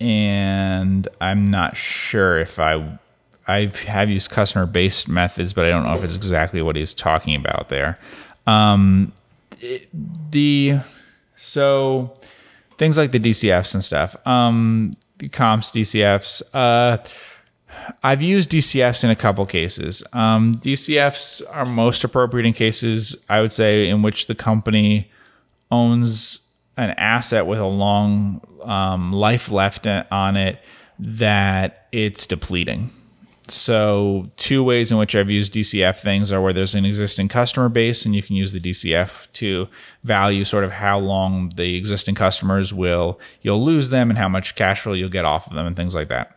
and 0.00 1.06
I'm 1.20 1.46
not 1.46 1.76
sure 1.76 2.38
if 2.38 2.58
I 2.58 2.98
I 3.46 3.72
have 3.86 4.08
used 4.08 4.30
customer 4.30 4.66
based 4.66 5.08
methods, 5.08 5.52
but 5.52 5.64
I 5.64 5.70
don't 5.70 5.84
know 5.84 5.94
if 5.94 6.04
it's 6.04 6.16
exactly 6.16 6.62
what 6.62 6.76
he's 6.76 6.94
talking 6.94 7.34
about 7.34 7.68
there. 7.68 7.98
Um, 8.46 9.12
the 10.30 10.78
so 11.36 12.14
things 12.78 12.96
like 12.96 13.12
the 13.12 13.20
DCFs 13.20 13.74
and 13.74 13.84
stuff, 13.84 14.16
um, 14.26 14.92
the 15.18 15.28
comps 15.28 15.70
DCFs. 15.70 16.42
Uh, 16.54 16.98
I've 18.02 18.22
used 18.22 18.50
DCFs 18.50 19.04
in 19.04 19.10
a 19.10 19.16
couple 19.16 19.44
cases. 19.46 20.02
Um, 20.12 20.54
DCFs 20.54 21.42
are 21.52 21.66
most 21.66 22.04
appropriate 22.04 22.46
in 22.46 22.52
cases 22.52 23.16
I 23.28 23.40
would 23.40 23.52
say 23.52 23.88
in 23.88 24.02
which 24.02 24.26
the 24.26 24.34
company 24.34 25.10
owns 25.70 26.49
an 26.76 26.90
asset 26.90 27.46
with 27.46 27.58
a 27.58 27.66
long 27.66 28.40
um, 28.62 29.12
life 29.12 29.50
left 29.50 29.86
on 29.86 30.36
it 30.36 30.58
that 30.98 31.88
it's 31.92 32.26
depleting. 32.26 32.90
So, 33.48 34.30
two 34.36 34.62
ways 34.62 34.92
in 34.92 34.98
which 34.98 35.16
I've 35.16 35.30
used 35.30 35.54
DCF 35.54 36.00
things 36.00 36.30
are 36.30 36.40
where 36.40 36.52
there's 36.52 36.76
an 36.76 36.84
existing 36.84 37.28
customer 37.28 37.68
base, 37.68 38.06
and 38.06 38.14
you 38.14 38.22
can 38.22 38.36
use 38.36 38.52
the 38.52 38.60
DCF 38.60 39.30
to 39.32 39.66
value 40.04 40.44
sort 40.44 40.62
of 40.62 40.70
how 40.70 41.00
long 41.00 41.50
the 41.56 41.76
existing 41.76 42.14
customers 42.14 42.72
will, 42.72 43.18
you'll 43.42 43.64
lose 43.64 43.90
them, 43.90 44.08
and 44.08 44.18
how 44.18 44.28
much 44.28 44.54
cash 44.54 44.82
flow 44.82 44.92
you'll 44.92 45.08
get 45.08 45.24
off 45.24 45.48
of 45.48 45.54
them, 45.54 45.66
and 45.66 45.74
things 45.74 45.96
like 45.96 46.08
that. 46.08 46.36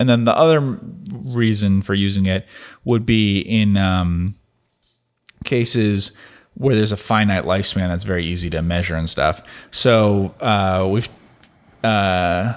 And 0.00 0.08
then 0.08 0.24
the 0.24 0.36
other 0.36 0.78
reason 1.12 1.80
for 1.82 1.94
using 1.94 2.26
it 2.26 2.46
would 2.84 3.06
be 3.06 3.40
in 3.40 3.76
um, 3.76 4.34
cases 5.44 6.12
where 6.58 6.74
there's 6.74 6.92
a 6.92 6.96
finite 6.96 7.44
lifespan 7.44 7.88
that's 7.88 8.04
very 8.04 8.24
easy 8.26 8.50
to 8.50 8.60
measure 8.62 8.96
and 8.96 9.08
stuff. 9.08 9.42
So 9.70 10.34
uh, 10.40 10.88
we've 10.90 11.08
uh, 11.84 12.54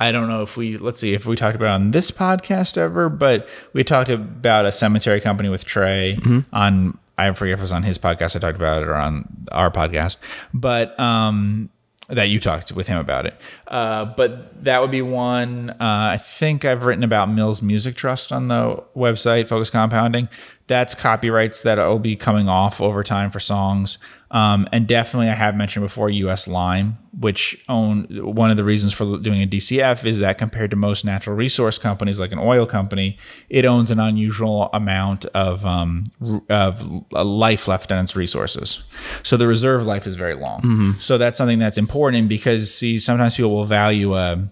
I 0.00 0.12
don't 0.12 0.28
know 0.28 0.42
if 0.42 0.56
we 0.56 0.76
let's 0.76 1.00
see 1.00 1.14
if 1.14 1.24
we 1.24 1.36
talked 1.36 1.54
about 1.54 1.66
it 1.66 1.74
on 1.74 1.90
this 1.92 2.10
podcast 2.10 2.76
ever, 2.76 3.08
but 3.08 3.48
we 3.72 3.84
talked 3.84 4.10
about 4.10 4.66
a 4.66 4.72
cemetery 4.72 5.20
company 5.20 5.48
with 5.48 5.64
Trey 5.64 6.18
on 6.52 6.98
I 7.16 7.32
forget 7.32 7.54
if 7.54 7.60
it 7.60 7.62
was 7.62 7.72
on 7.72 7.84
his 7.84 7.96
podcast 7.96 8.34
I 8.34 8.40
talked 8.40 8.56
about 8.56 8.82
it 8.82 8.88
or 8.88 8.96
on 8.96 9.28
our 9.52 9.70
podcast, 9.70 10.16
but 10.52 10.98
um 10.98 11.70
that 12.08 12.28
you 12.28 12.38
talked 12.38 12.70
with 12.72 12.86
him 12.86 12.98
about 12.98 13.24
it. 13.24 13.40
Uh, 13.66 14.04
but 14.04 14.62
that 14.62 14.82
would 14.82 14.90
be 14.90 15.00
one. 15.00 15.70
Uh, 15.70 15.76
I 15.80 16.18
think 16.18 16.66
I've 16.66 16.84
written 16.84 17.02
about 17.02 17.30
Mills 17.30 17.62
Music 17.62 17.96
Trust 17.96 18.30
on 18.30 18.48
the 18.48 18.82
website, 18.94 19.48
Focus 19.48 19.70
Compounding. 19.70 20.28
That's 20.66 20.94
copyrights 20.94 21.60
that 21.62 21.76
will 21.76 21.98
be 21.98 22.16
coming 22.16 22.48
off 22.48 22.80
over 22.80 23.02
time 23.02 23.30
for 23.30 23.38
songs. 23.40 23.98
Um, 24.30 24.66
and 24.72 24.88
definitely, 24.88 25.28
I 25.28 25.34
have 25.34 25.54
mentioned 25.54 25.84
before 25.84 26.10
US 26.10 26.48
Lime, 26.48 26.98
which 27.20 27.62
own 27.68 28.08
one 28.10 28.50
of 28.50 28.56
the 28.56 28.64
reasons 28.64 28.92
for 28.92 29.18
doing 29.18 29.42
a 29.42 29.46
DCF 29.46 30.04
is 30.04 30.18
that 30.18 30.38
compared 30.38 30.70
to 30.70 30.76
most 30.76 31.04
natural 31.04 31.36
resource 31.36 31.78
companies 31.78 32.18
like 32.18 32.32
an 32.32 32.40
oil 32.40 32.66
company, 32.66 33.16
it 33.48 33.64
owns 33.64 33.90
an 33.92 34.00
unusual 34.00 34.70
amount 34.72 35.26
of 35.26 35.64
um, 35.64 36.02
of 36.48 36.82
life 37.12 37.68
left 37.68 37.92
on 37.92 38.02
its 38.02 38.16
resources. 38.16 38.82
So 39.22 39.36
the 39.36 39.46
reserve 39.46 39.84
life 39.84 40.06
is 40.06 40.16
very 40.16 40.34
long. 40.34 40.96
So 40.98 41.16
that's 41.18 41.38
something 41.38 41.58
that's 41.60 41.78
important 41.78 42.28
because 42.28 42.74
see, 42.74 42.98
sometimes 42.98 43.36
people 43.36 43.54
will 43.54 43.66
value 43.66 44.16
a 44.16 44.48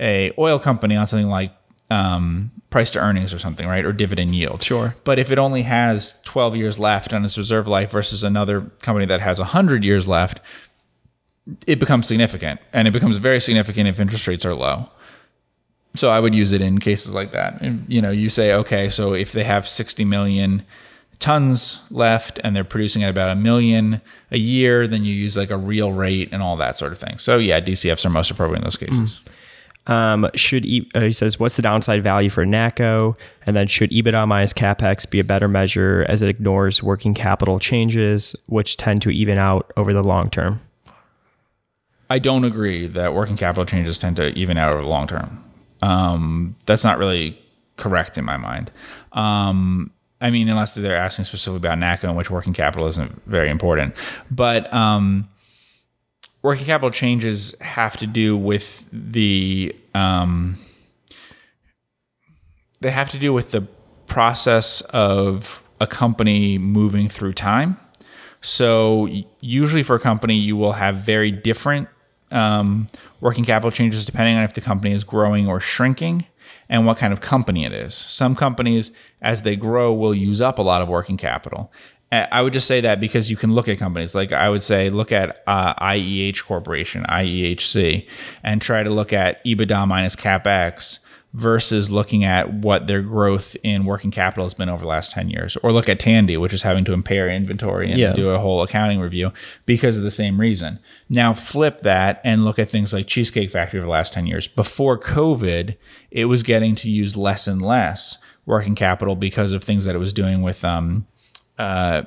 a 0.00 0.32
oil 0.38 0.58
company 0.58 0.96
on 0.96 1.06
something 1.06 1.28
like 1.28 1.52
um, 1.90 2.50
price 2.70 2.90
to 2.92 2.98
earnings 2.98 3.32
or 3.32 3.38
something, 3.38 3.66
right, 3.66 3.84
or 3.84 3.92
dividend 3.92 4.34
yield. 4.34 4.62
Sure. 4.62 4.94
But 5.04 5.18
if 5.18 5.30
it 5.30 5.38
only 5.38 5.62
has 5.62 6.14
12 6.24 6.56
years 6.56 6.78
left 6.78 7.12
on 7.12 7.24
its 7.24 7.38
reserve 7.38 7.68
life 7.68 7.90
versus 7.90 8.24
another 8.24 8.62
company 8.82 9.06
that 9.06 9.20
has 9.20 9.38
100 9.38 9.84
years 9.84 10.08
left, 10.08 10.40
it 11.66 11.78
becomes 11.78 12.06
significant. 12.06 12.60
And 12.72 12.88
it 12.88 12.92
becomes 12.92 13.18
very 13.18 13.40
significant 13.40 13.88
if 13.88 14.00
interest 14.00 14.26
rates 14.26 14.44
are 14.44 14.54
low. 14.54 14.88
So 15.94 16.08
I 16.08 16.18
would 16.18 16.34
use 16.34 16.52
it 16.52 16.60
in 16.60 16.80
cases 16.80 17.14
like 17.14 17.30
that. 17.30 17.62
You 17.88 18.02
know, 18.02 18.10
you 18.10 18.28
say, 18.28 18.52
okay, 18.54 18.88
so 18.88 19.12
if 19.14 19.32
they 19.32 19.44
have 19.44 19.68
60 19.68 20.04
million 20.04 20.64
tons 21.20 21.80
left 21.90 22.40
and 22.42 22.56
they're 22.56 22.64
producing 22.64 23.04
at 23.04 23.10
about 23.10 23.30
a 23.30 23.36
million 23.36 24.00
a 24.32 24.38
year, 24.38 24.88
then 24.88 25.04
you 25.04 25.14
use 25.14 25.36
like 25.36 25.50
a 25.50 25.56
real 25.56 25.92
rate 25.92 26.30
and 26.32 26.42
all 26.42 26.56
that 26.56 26.76
sort 26.76 26.90
of 26.90 26.98
thing. 26.98 27.18
So 27.18 27.38
yeah, 27.38 27.60
DCFs 27.60 28.04
are 28.04 28.10
most 28.10 28.32
appropriate 28.32 28.58
in 28.58 28.64
those 28.64 28.76
cases. 28.76 29.20
Um, 29.86 30.30
should 30.34 30.64
e- 30.64 30.88
uh, 30.94 31.00
he 31.02 31.12
says 31.12 31.38
what's 31.38 31.56
the 31.56 31.62
downside 31.62 32.02
value 32.02 32.30
for 32.30 32.44
NACCO, 32.46 33.16
and 33.46 33.54
then 33.54 33.66
should 33.66 33.90
EBITDA 33.90 34.26
minus 34.26 34.52
capex 34.52 35.08
be 35.08 35.20
a 35.20 35.24
better 35.24 35.48
measure 35.48 36.06
as 36.08 36.22
it 36.22 36.28
ignores 36.28 36.82
working 36.82 37.12
capital 37.12 37.58
changes, 37.58 38.34
which 38.46 38.76
tend 38.76 39.02
to 39.02 39.10
even 39.10 39.38
out 39.38 39.72
over 39.76 39.92
the 39.92 40.02
long 40.02 40.30
term? 40.30 40.60
I 42.10 42.18
don't 42.18 42.44
agree 42.44 42.86
that 42.86 43.14
working 43.14 43.36
capital 43.36 43.66
changes 43.66 43.98
tend 43.98 44.16
to 44.16 44.28
even 44.38 44.56
out 44.56 44.72
over 44.72 44.82
the 44.82 44.88
long 44.88 45.06
term. 45.06 45.44
Um, 45.82 46.56
that's 46.66 46.84
not 46.84 46.98
really 46.98 47.38
correct 47.76 48.16
in 48.16 48.24
my 48.24 48.36
mind. 48.36 48.70
Um, 49.12 49.90
I 50.20 50.30
mean, 50.30 50.48
unless 50.48 50.74
they're 50.74 50.96
asking 50.96 51.26
specifically 51.26 51.56
about 51.58 51.78
NACCO, 51.78 52.04
in 52.04 52.14
which 52.14 52.30
working 52.30 52.54
capital 52.54 52.86
isn't 52.86 53.22
very 53.26 53.50
important. 53.50 53.96
But 54.30 54.72
um, 54.72 55.28
working 56.44 56.66
capital 56.66 56.90
changes 56.90 57.54
have 57.62 57.96
to 57.96 58.06
do 58.06 58.36
with 58.36 58.86
the 58.92 59.74
um, 59.94 60.58
they 62.80 62.90
have 62.90 63.10
to 63.10 63.18
do 63.18 63.32
with 63.32 63.50
the 63.50 63.62
process 64.06 64.82
of 64.90 65.62
a 65.80 65.86
company 65.86 66.58
moving 66.58 67.08
through 67.08 67.32
time. 67.32 67.78
So 68.42 69.08
usually 69.40 69.82
for 69.82 69.96
a 69.96 69.98
company, 69.98 70.34
you 70.34 70.54
will 70.54 70.72
have 70.72 70.96
very 70.96 71.30
different 71.30 71.88
um, 72.30 72.88
working 73.22 73.44
capital 73.44 73.70
changes 73.70 74.04
depending 74.04 74.36
on 74.36 74.44
if 74.44 74.52
the 74.52 74.60
company 74.60 74.92
is 74.92 75.02
growing 75.02 75.48
or 75.48 75.60
shrinking 75.60 76.26
and 76.68 76.84
what 76.84 76.98
kind 76.98 77.14
of 77.14 77.22
company 77.22 77.64
it 77.64 77.72
is. 77.72 77.94
Some 77.94 78.36
companies, 78.36 78.90
as 79.22 79.42
they 79.42 79.56
grow, 79.56 79.94
will 79.94 80.14
use 80.14 80.42
up 80.42 80.58
a 80.58 80.62
lot 80.62 80.82
of 80.82 80.88
working 80.88 81.16
capital. 81.16 81.72
I 82.30 82.42
would 82.42 82.52
just 82.52 82.66
say 82.66 82.80
that 82.82 83.00
because 83.00 83.30
you 83.30 83.36
can 83.36 83.54
look 83.54 83.68
at 83.68 83.78
companies 83.78 84.14
like 84.14 84.32
I 84.32 84.48
would 84.48 84.62
say 84.62 84.90
look 84.90 85.12
at 85.12 85.42
uh, 85.46 85.74
IEH 85.74 86.42
Corporation, 86.44 87.04
IEHC, 87.08 88.06
and 88.42 88.60
try 88.60 88.82
to 88.82 88.90
look 88.90 89.12
at 89.12 89.44
EBITDA 89.44 89.86
minus 89.88 90.16
capex 90.16 90.98
versus 91.32 91.90
looking 91.90 92.22
at 92.22 92.52
what 92.52 92.86
their 92.86 93.02
growth 93.02 93.56
in 93.64 93.84
working 93.84 94.12
capital 94.12 94.44
has 94.44 94.54
been 94.54 94.68
over 94.68 94.82
the 94.82 94.86
last 94.88 95.10
10 95.10 95.30
years 95.30 95.56
or 95.64 95.72
look 95.72 95.88
at 95.88 95.98
Tandy 95.98 96.36
which 96.36 96.52
is 96.52 96.62
having 96.62 96.84
to 96.84 96.92
impair 96.92 97.28
inventory 97.28 97.90
and 97.90 97.98
Yeah. 97.98 98.12
do 98.12 98.30
a 98.30 98.38
whole 98.38 98.62
accounting 98.62 99.00
review 99.00 99.32
because 99.66 99.98
of 99.98 100.04
the 100.04 100.12
same 100.12 100.40
reason. 100.40 100.78
Now 101.08 101.34
flip 101.34 101.80
that 101.80 102.20
and 102.22 102.44
look 102.44 102.60
at 102.60 102.70
things 102.70 102.92
like 102.92 103.08
Cheesecake 103.08 103.50
Factory 103.50 103.80
over 103.80 103.86
the 103.86 103.90
last 103.90 104.12
10 104.12 104.28
years. 104.28 104.46
Before 104.46 104.96
COVID, 104.96 105.76
it 106.12 106.26
was 106.26 106.44
getting 106.44 106.76
to 106.76 106.88
use 106.88 107.16
less 107.16 107.48
and 107.48 107.60
less 107.60 108.16
working 108.46 108.76
capital 108.76 109.16
because 109.16 109.50
of 109.50 109.64
things 109.64 109.86
that 109.86 109.96
it 109.96 109.98
was 109.98 110.12
doing 110.12 110.40
with 110.40 110.64
um, 110.64 111.04
uh, 111.58 112.02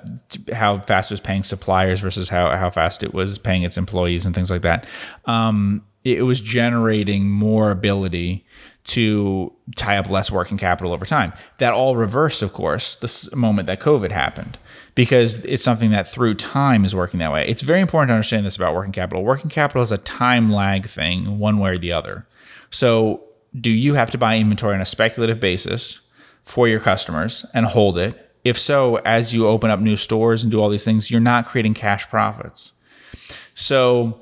how 0.54 0.80
fast 0.82 1.12
it 1.12 1.14
was 1.14 1.20
paying 1.20 1.44
suppliers 1.44 2.00
versus 2.00 2.30
how, 2.30 2.50
how 2.58 2.70
fast 2.70 3.04
it 3.04 3.14
was 3.14 3.38
paying 3.38 3.64
its 3.64 3.78
employees 3.78 4.26
and 4.26 4.36
things 4.36 4.52
like 4.52 4.62
that. 4.62 4.86
Um, 5.26 5.84
it, 6.04 6.24
was 6.24 6.40
generating 6.40 7.30
more 7.30 7.72
ability 7.72 8.46
to 8.86 9.54
tie 9.76 9.98
up 9.98 10.10
less 10.10 10.32
working 10.32 10.58
capital 10.58 10.94
over 10.94 11.06
time. 11.06 11.34
That 11.58 11.74
all 11.74 11.96
reversed, 11.96 12.42
of 12.42 12.54
course, 12.54 12.96
the 12.98 13.36
moment 13.36 13.68
that 13.68 13.82
COVID 13.82 14.12
happened, 14.12 14.58
because 14.96 15.38
it's 15.44 15.64
something 15.64 15.92
that 15.92 16.08
through 16.08 16.36
time 16.36 16.86
is 16.86 16.96
working 16.96 17.20
that 17.20 17.32
way. 17.32 17.48
It's 17.48 17.62
very 17.62 17.82
important 17.82 18.10
to 18.10 18.14
understand 18.14 18.46
this 18.46 18.56
about 18.56 18.74
working 18.74 18.94
capital. 18.94 19.24
Working 19.24 19.50
capital 19.50 19.84
is 19.84 19.92
a 19.92 19.98
time 19.98 20.48
lag 20.48 20.86
thing, 20.88 21.40
one 21.40 21.58
way 21.58 21.72
or 21.72 21.78
the 21.78 21.92
other. 21.92 22.26
So, 22.70 23.24
do 23.60 23.72
you 23.72 23.94
have 23.94 24.12
to 24.12 24.18
buy 24.18 24.38
inventory 24.38 24.76
on 24.76 24.82
a 24.82 24.86
speculative 24.86 25.40
basis 25.40 26.00
for 26.44 26.68
your 26.68 26.80
customers 26.80 27.46
and 27.54 27.66
hold 27.66 27.98
it? 27.98 28.27
If 28.48 28.60
so, 28.60 28.96
as 28.98 29.34
you 29.34 29.48
open 29.48 29.70
up 29.70 29.80
new 29.80 29.96
stores 29.96 30.44
and 30.44 30.52
do 30.52 30.60
all 30.60 30.70
these 30.70 30.86
things, 30.86 31.12
you're 31.12 31.20
not 31.20 31.46
creating 31.46 31.74
cash 31.74 32.08
profits. 32.08 32.72
So, 33.56 34.22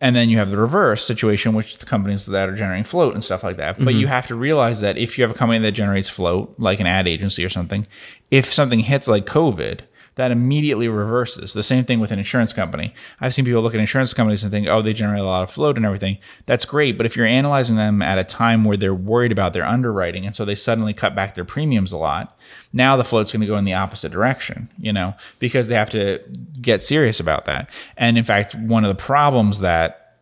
and 0.00 0.14
then 0.16 0.28
you 0.28 0.38
have 0.38 0.50
the 0.50 0.56
reverse 0.56 1.04
situation, 1.04 1.54
which 1.54 1.78
the 1.78 1.86
companies 1.86 2.26
that 2.26 2.48
are 2.48 2.54
generating 2.54 2.84
float 2.84 3.14
and 3.14 3.22
stuff 3.22 3.44
like 3.44 3.56
that. 3.56 3.78
But 3.82 3.94
you 3.94 4.00
mm-hmm. 4.00 4.08
have 4.08 4.26
to 4.26 4.34
realize 4.34 4.80
that 4.80 4.98
if 4.98 5.16
you 5.16 5.22
have 5.22 5.30
a 5.30 5.34
company 5.34 5.60
that 5.60 5.72
generates 5.72 6.08
float, 6.08 6.54
like 6.58 6.80
an 6.80 6.86
ad 6.86 7.06
agency 7.06 7.44
or 7.44 7.48
something, 7.48 7.86
if 8.30 8.52
something 8.52 8.80
hits 8.80 9.08
like 9.08 9.26
COVID, 9.26 9.80
that 10.14 10.30
immediately 10.30 10.88
reverses. 10.88 11.52
The 11.52 11.62
same 11.62 11.84
thing 11.84 11.98
with 11.98 12.10
an 12.10 12.18
insurance 12.18 12.52
company. 12.52 12.94
I've 13.20 13.32
seen 13.32 13.44
people 13.44 13.62
look 13.62 13.74
at 13.74 13.80
insurance 13.80 14.12
companies 14.12 14.42
and 14.42 14.52
think, 14.52 14.68
oh, 14.68 14.82
they 14.82 14.92
generate 14.92 15.22
a 15.22 15.26
lot 15.26 15.42
of 15.42 15.50
float 15.50 15.76
and 15.76 15.86
everything. 15.86 16.18
That's 16.46 16.64
great. 16.64 16.96
But 16.98 17.06
if 17.06 17.16
you're 17.16 17.26
analyzing 17.26 17.76
them 17.76 18.02
at 18.02 18.18
a 18.18 18.24
time 18.24 18.64
where 18.64 18.76
they're 18.76 18.94
worried 18.94 19.32
about 19.32 19.54
their 19.54 19.64
underwriting 19.64 20.26
and 20.26 20.36
so 20.36 20.44
they 20.44 20.54
suddenly 20.54 20.92
cut 20.92 21.14
back 21.14 21.34
their 21.34 21.44
premiums 21.44 21.92
a 21.92 21.96
lot, 21.96 22.38
now 22.72 22.96
the 22.96 23.04
float's 23.04 23.32
going 23.32 23.40
to 23.40 23.46
go 23.46 23.56
in 23.56 23.64
the 23.64 23.74
opposite 23.74 24.12
direction, 24.12 24.68
you 24.78 24.92
know, 24.92 25.14
because 25.38 25.68
they 25.68 25.74
have 25.74 25.90
to 25.90 26.20
get 26.60 26.82
serious 26.82 27.18
about 27.18 27.46
that. 27.46 27.70
And 27.96 28.18
in 28.18 28.24
fact, 28.24 28.54
one 28.54 28.84
of 28.84 28.88
the 28.94 29.02
problems 29.02 29.60
that 29.60 30.18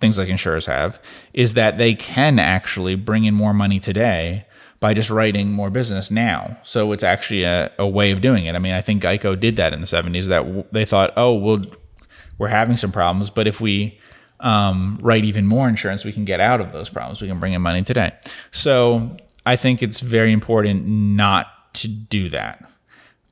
things 0.00 0.18
like 0.18 0.28
insurers 0.28 0.66
have 0.66 1.00
is 1.32 1.54
that 1.54 1.78
they 1.78 1.94
can 1.94 2.40
actually 2.40 2.96
bring 2.96 3.24
in 3.24 3.34
more 3.34 3.54
money 3.54 3.78
today 3.78 4.44
by 4.82 4.92
just 4.92 5.10
writing 5.10 5.52
more 5.52 5.70
business 5.70 6.10
now. 6.10 6.58
So 6.64 6.90
it's 6.90 7.04
actually 7.04 7.44
a, 7.44 7.70
a 7.78 7.86
way 7.86 8.10
of 8.10 8.20
doing 8.20 8.46
it. 8.46 8.56
I 8.56 8.58
mean, 8.58 8.72
I 8.72 8.80
think 8.80 9.00
Geico 9.00 9.38
did 9.38 9.54
that 9.54 9.72
in 9.72 9.80
the 9.80 9.86
70s 9.86 10.26
that 10.26 10.40
w- 10.40 10.64
they 10.72 10.84
thought, 10.84 11.12
oh, 11.16 11.34
we'll, 11.34 11.64
we're 12.36 12.48
having 12.48 12.76
some 12.76 12.90
problems, 12.90 13.30
but 13.30 13.46
if 13.46 13.60
we 13.60 13.96
um, 14.40 14.98
write 15.00 15.24
even 15.24 15.46
more 15.46 15.68
insurance, 15.68 16.04
we 16.04 16.12
can 16.12 16.24
get 16.24 16.40
out 16.40 16.60
of 16.60 16.72
those 16.72 16.88
problems. 16.88 17.22
We 17.22 17.28
can 17.28 17.38
bring 17.38 17.52
in 17.52 17.62
money 17.62 17.82
today. 17.82 18.12
So 18.50 19.16
I 19.46 19.54
think 19.54 19.84
it's 19.84 20.00
very 20.00 20.32
important 20.32 20.84
not 20.84 21.46
to 21.74 21.86
do 21.86 22.28
that. 22.30 22.68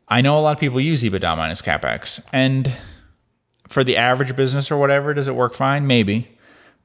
I 0.06 0.20
know 0.20 0.38
a 0.38 0.40
lot 0.40 0.52
of 0.52 0.60
people 0.60 0.80
use 0.80 1.02
EBITDA 1.02 1.36
minus 1.36 1.60
capex, 1.60 2.24
and 2.32 2.72
for 3.68 3.82
the 3.82 3.96
average 3.96 4.36
business 4.36 4.70
or 4.70 4.78
whatever, 4.78 5.14
does 5.14 5.26
it 5.26 5.34
work 5.34 5.54
fine? 5.54 5.88
Maybe. 5.88 6.28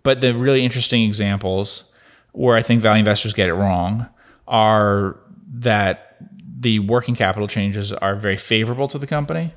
But 0.01 0.21
the 0.21 0.33
really 0.33 0.65
interesting 0.65 1.03
examples 1.03 1.83
where 2.31 2.57
I 2.57 2.63
think 2.63 2.81
value 2.81 2.99
investors 2.99 3.33
get 3.33 3.47
it 3.47 3.53
wrong 3.53 4.07
are 4.47 5.17
that 5.53 6.17
the 6.59 6.79
working 6.79 7.15
capital 7.15 7.47
changes 7.47 7.93
are 7.93 8.15
very 8.15 8.37
favorable 8.37 8.87
to 8.87 8.97
the 8.97 9.07
company. 9.07 9.53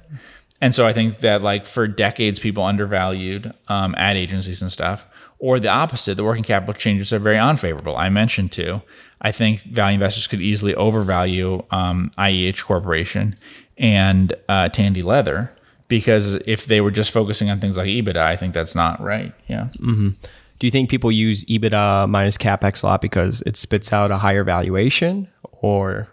And 0.61 0.74
so 0.74 0.87
I 0.87 0.92
think 0.92 1.20
that 1.20 1.42
like 1.42 1.64
for 1.64 1.87
decades, 1.87 2.38
people 2.38 2.64
undervalued 2.64 3.53
um, 3.68 3.94
ad 3.96 4.16
agencies 4.16 4.61
and 4.61 4.72
stuff, 4.72 5.07
or 5.38 5.61
the 5.61 5.68
opposite, 5.68 6.16
the 6.16 6.24
working 6.24 6.42
capital 6.42 6.74
changes 6.74 7.12
are 7.12 7.20
very 7.20 7.38
unfavorable. 7.38 7.96
I 7.96 8.09
mentioned 8.09 8.53
too. 8.53 8.83
I 9.20 9.33
think 9.33 9.62
value 9.62 9.94
investors 9.94 10.27
could 10.27 10.40
easily 10.40 10.74
overvalue 10.74 11.62
um, 11.70 12.11
IEH 12.18 12.64
Corporation 12.64 13.37
and 13.77 14.35
uh, 14.48 14.68
Tandy 14.68 15.03
Leather 15.03 15.53
because 15.88 16.35
if 16.46 16.66
they 16.66 16.81
were 16.81 16.90
just 16.90 17.11
focusing 17.11 17.51
on 17.51 17.61
things 17.61 17.77
like 17.77 17.87
EBITDA, 17.87 18.16
I 18.16 18.37
think 18.37 18.55
that's 18.55 18.74
not 18.74 19.01
right. 19.01 19.33
Yeah. 19.48 19.68
Do 20.59 20.66
you 20.66 20.71
think 20.71 20.90
people 20.90 21.12
use 21.12 21.44
EBITDA 21.44 22.09
minus 22.09 22.37
capex 22.37 22.83
a 22.83 22.87
lot 22.87 23.01
because 23.01 23.42
it 23.47 23.57
spits 23.57 23.92
out 23.92 24.11
a 24.11 24.18
higher 24.18 24.44
valuation, 24.44 25.29
or 25.61 26.09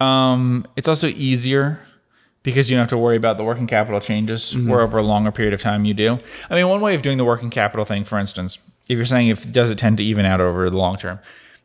Um, 0.00 0.66
it's 0.76 0.88
also 0.88 1.08
easier 1.08 1.78
because 2.42 2.70
you 2.70 2.76
don't 2.76 2.82
have 2.82 2.88
to 2.88 2.96
worry 2.96 3.16
about 3.16 3.36
the 3.36 3.44
working 3.44 3.66
capital 3.66 4.00
changes 4.00 4.56
where 4.56 4.80
over 4.80 4.96
a 4.96 5.02
longer 5.02 5.30
period 5.30 5.52
of 5.52 5.60
time 5.60 5.84
you 5.84 5.92
do. 5.92 6.18
I 6.48 6.54
mean, 6.54 6.68
one 6.68 6.80
way 6.80 6.94
of 6.94 7.02
doing 7.02 7.18
the 7.18 7.24
working 7.24 7.50
capital 7.50 7.84
thing, 7.84 8.04
for 8.04 8.18
instance, 8.18 8.58
if 8.88 8.96
you're 8.96 9.04
saying 9.04 9.28
if 9.28 9.50
does 9.52 9.70
it 9.70 9.76
tend 9.76 9.98
to 9.98 10.04
even 10.04 10.24
out 10.24 10.40
over 10.40 10.70
the 10.70 10.76
long 10.78 10.96
term, 10.96 11.18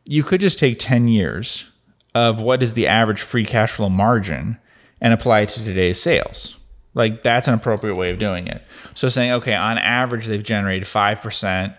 you 0.04 0.22
could 0.22 0.40
just 0.40 0.58
take 0.58 0.78
10 0.78 1.08
years 1.08 1.70
of 2.14 2.40
what 2.42 2.62
is 2.62 2.74
the 2.74 2.86
average 2.86 3.22
free 3.22 3.44
cash 3.46 3.72
flow 3.72 3.88
margin 3.88 4.58
and 5.00 5.14
apply 5.14 5.40
it 5.40 5.48
to 5.50 5.64
today's 5.64 6.00
sales. 6.00 6.58
Like 6.94 7.22
that's 7.22 7.48
an 7.48 7.54
appropriate 7.54 7.94
way 7.96 8.10
of 8.10 8.18
doing 8.18 8.46
it. 8.46 8.62
So 8.94 9.08
saying, 9.08 9.32
okay, 9.32 9.54
on 9.54 9.78
average, 9.78 10.26
they've 10.26 10.42
generated 10.42 10.86
5% 10.86 11.74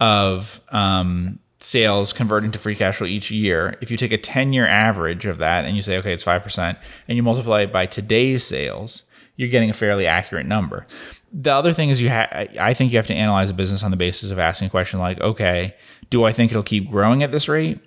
of 0.00 0.60
um, 0.70 1.38
sales 1.60 2.12
converting 2.12 2.52
to 2.52 2.58
free 2.58 2.74
cash 2.74 2.96
flow 2.96 3.06
each 3.06 3.30
year. 3.30 3.76
If 3.80 3.90
you 3.90 3.96
take 3.96 4.12
a 4.12 4.18
10 4.18 4.52
year 4.52 4.66
average 4.66 5.26
of 5.26 5.38
that 5.38 5.64
and 5.64 5.76
you 5.76 5.82
say, 5.82 5.98
okay, 5.98 6.12
it's 6.12 6.24
5%, 6.24 6.76
and 7.08 7.16
you 7.16 7.22
multiply 7.22 7.62
it 7.62 7.72
by 7.72 7.86
today's 7.86 8.44
sales, 8.44 9.02
you're 9.36 9.48
getting 9.48 9.70
a 9.70 9.74
fairly 9.74 10.06
accurate 10.06 10.46
number. 10.46 10.86
The 11.32 11.52
other 11.52 11.72
thing 11.72 11.90
is 11.90 12.00
you 12.00 12.08
have 12.08 12.28
I 12.58 12.72
think 12.72 12.90
you 12.90 12.98
have 12.98 13.06
to 13.08 13.14
analyze 13.14 13.50
a 13.50 13.54
business 13.54 13.82
on 13.82 13.90
the 13.90 13.98
basis 13.98 14.30
of 14.30 14.38
asking 14.38 14.68
a 14.68 14.70
question 14.70 14.98
like, 14.98 15.20
okay, 15.20 15.74
do 16.10 16.24
I 16.24 16.32
think 16.32 16.50
it'll 16.50 16.62
keep 16.62 16.88
growing 16.88 17.22
at 17.22 17.32
this 17.32 17.48
rate? 17.48 17.78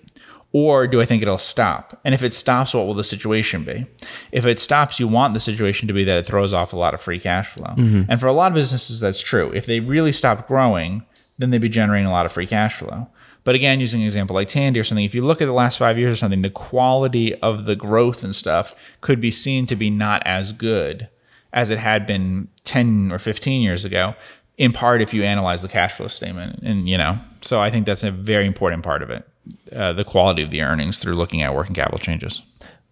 Or 0.54 0.86
do 0.86 1.00
I 1.00 1.06
think 1.06 1.22
it'll 1.22 1.38
stop? 1.38 2.00
And 2.04 2.14
if 2.14 2.24
it 2.24 2.34
stops, 2.34 2.74
what 2.74 2.86
will 2.86 2.94
the 2.94 3.06
situation 3.06 3.64
be? 3.64 3.86
If 4.34 4.46
it 4.46 4.60
stops, 4.60 5.00
you 5.00 5.08
want 5.08 5.34
the 5.34 5.40
situation 5.40 5.88
to 5.88 5.94
be 5.94 6.04
that 6.04 6.18
it 6.18 6.26
throws 6.26 6.52
off 6.52 6.74
a 6.74 6.78
lot 6.78 6.94
of 6.94 7.02
free 7.02 7.20
cash 7.20 7.48
flow. 7.48 7.74
Mm-hmm. 7.78 8.12
And 8.12 8.20
for 8.20 8.28
a 8.28 8.34
lot 8.34 8.52
of 8.52 8.56
businesses, 8.56 9.00
that's 9.00 9.22
true. 9.22 9.50
If 9.54 9.66
they 9.66 9.80
really 9.80 10.12
stop 10.12 10.50
growing, 10.50 11.06
then 11.42 11.50
they'd 11.50 11.60
be 11.60 11.70
generating 11.70 12.08
a 12.08 12.12
lot 12.12 12.26
of 12.26 12.32
free 12.32 12.48
cash 12.48 12.76
flow. 12.76 13.08
But 13.44 13.56
again, 13.56 13.80
using 13.80 14.02
an 14.02 14.06
example 14.06 14.36
like 14.36 14.48
Tandy 14.48 14.80
or 14.80 14.84
something, 14.84 15.06
if 15.06 15.16
you 15.16 15.24
look 15.24 15.42
at 15.42 15.46
the 15.46 15.54
last 15.54 15.78
five 15.80 15.98
years 15.98 16.14
or 16.14 16.16
something, 16.16 16.44
the 16.44 16.50
quality 16.52 17.34
of 17.36 17.66
the 17.66 17.76
growth 17.76 18.24
and 18.24 18.36
stuff 18.36 18.76
could 19.02 19.20
be 19.20 19.32
seen 19.32 19.66
to 19.66 19.76
be 19.76 19.90
not 19.90 20.22
as 20.26 20.52
good 20.52 21.10
as 21.54 21.70
it 21.70 21.80
had 21.80 22.06
been 22.06 22.48
10 22.64 23.12
or 23.12 23.20
15 23.20 23.62
years 23.62 23.84
ago 23.84 24.16
in 24.58 24.72
part 24.72 25.02
if 25.02 25.14
you 25.14 25.24
analyze 25.24 25.62
the 25.62 25.68
cash 25.68 25.94
flow 25.94 26.08
statement. 26.08 26.60
And 26.64 26.88
you 26.88 26.98
know 26.98 27.20
so 27.42 27.60
i 27.60 27.70
think 27.70 27.86
that's 27.86 28.04
a 28.04 28.12
very 28.12 28.46
important 28.46 28.84
part 28.84 29.02
of 29.02 29.10
it 29.10 29.28
uh, 29.74 29.94
the 29.94 30.04
quality 30.04 30.44
of 30.44 30.52
the 30.52 30.62
earnings 30.62 31.00
through 31.00 31.16
looking 31.16 31.42
at 31.42 31.56
working 31.56 31.74
capital 31.74 31.98
changes. 31.98 32.44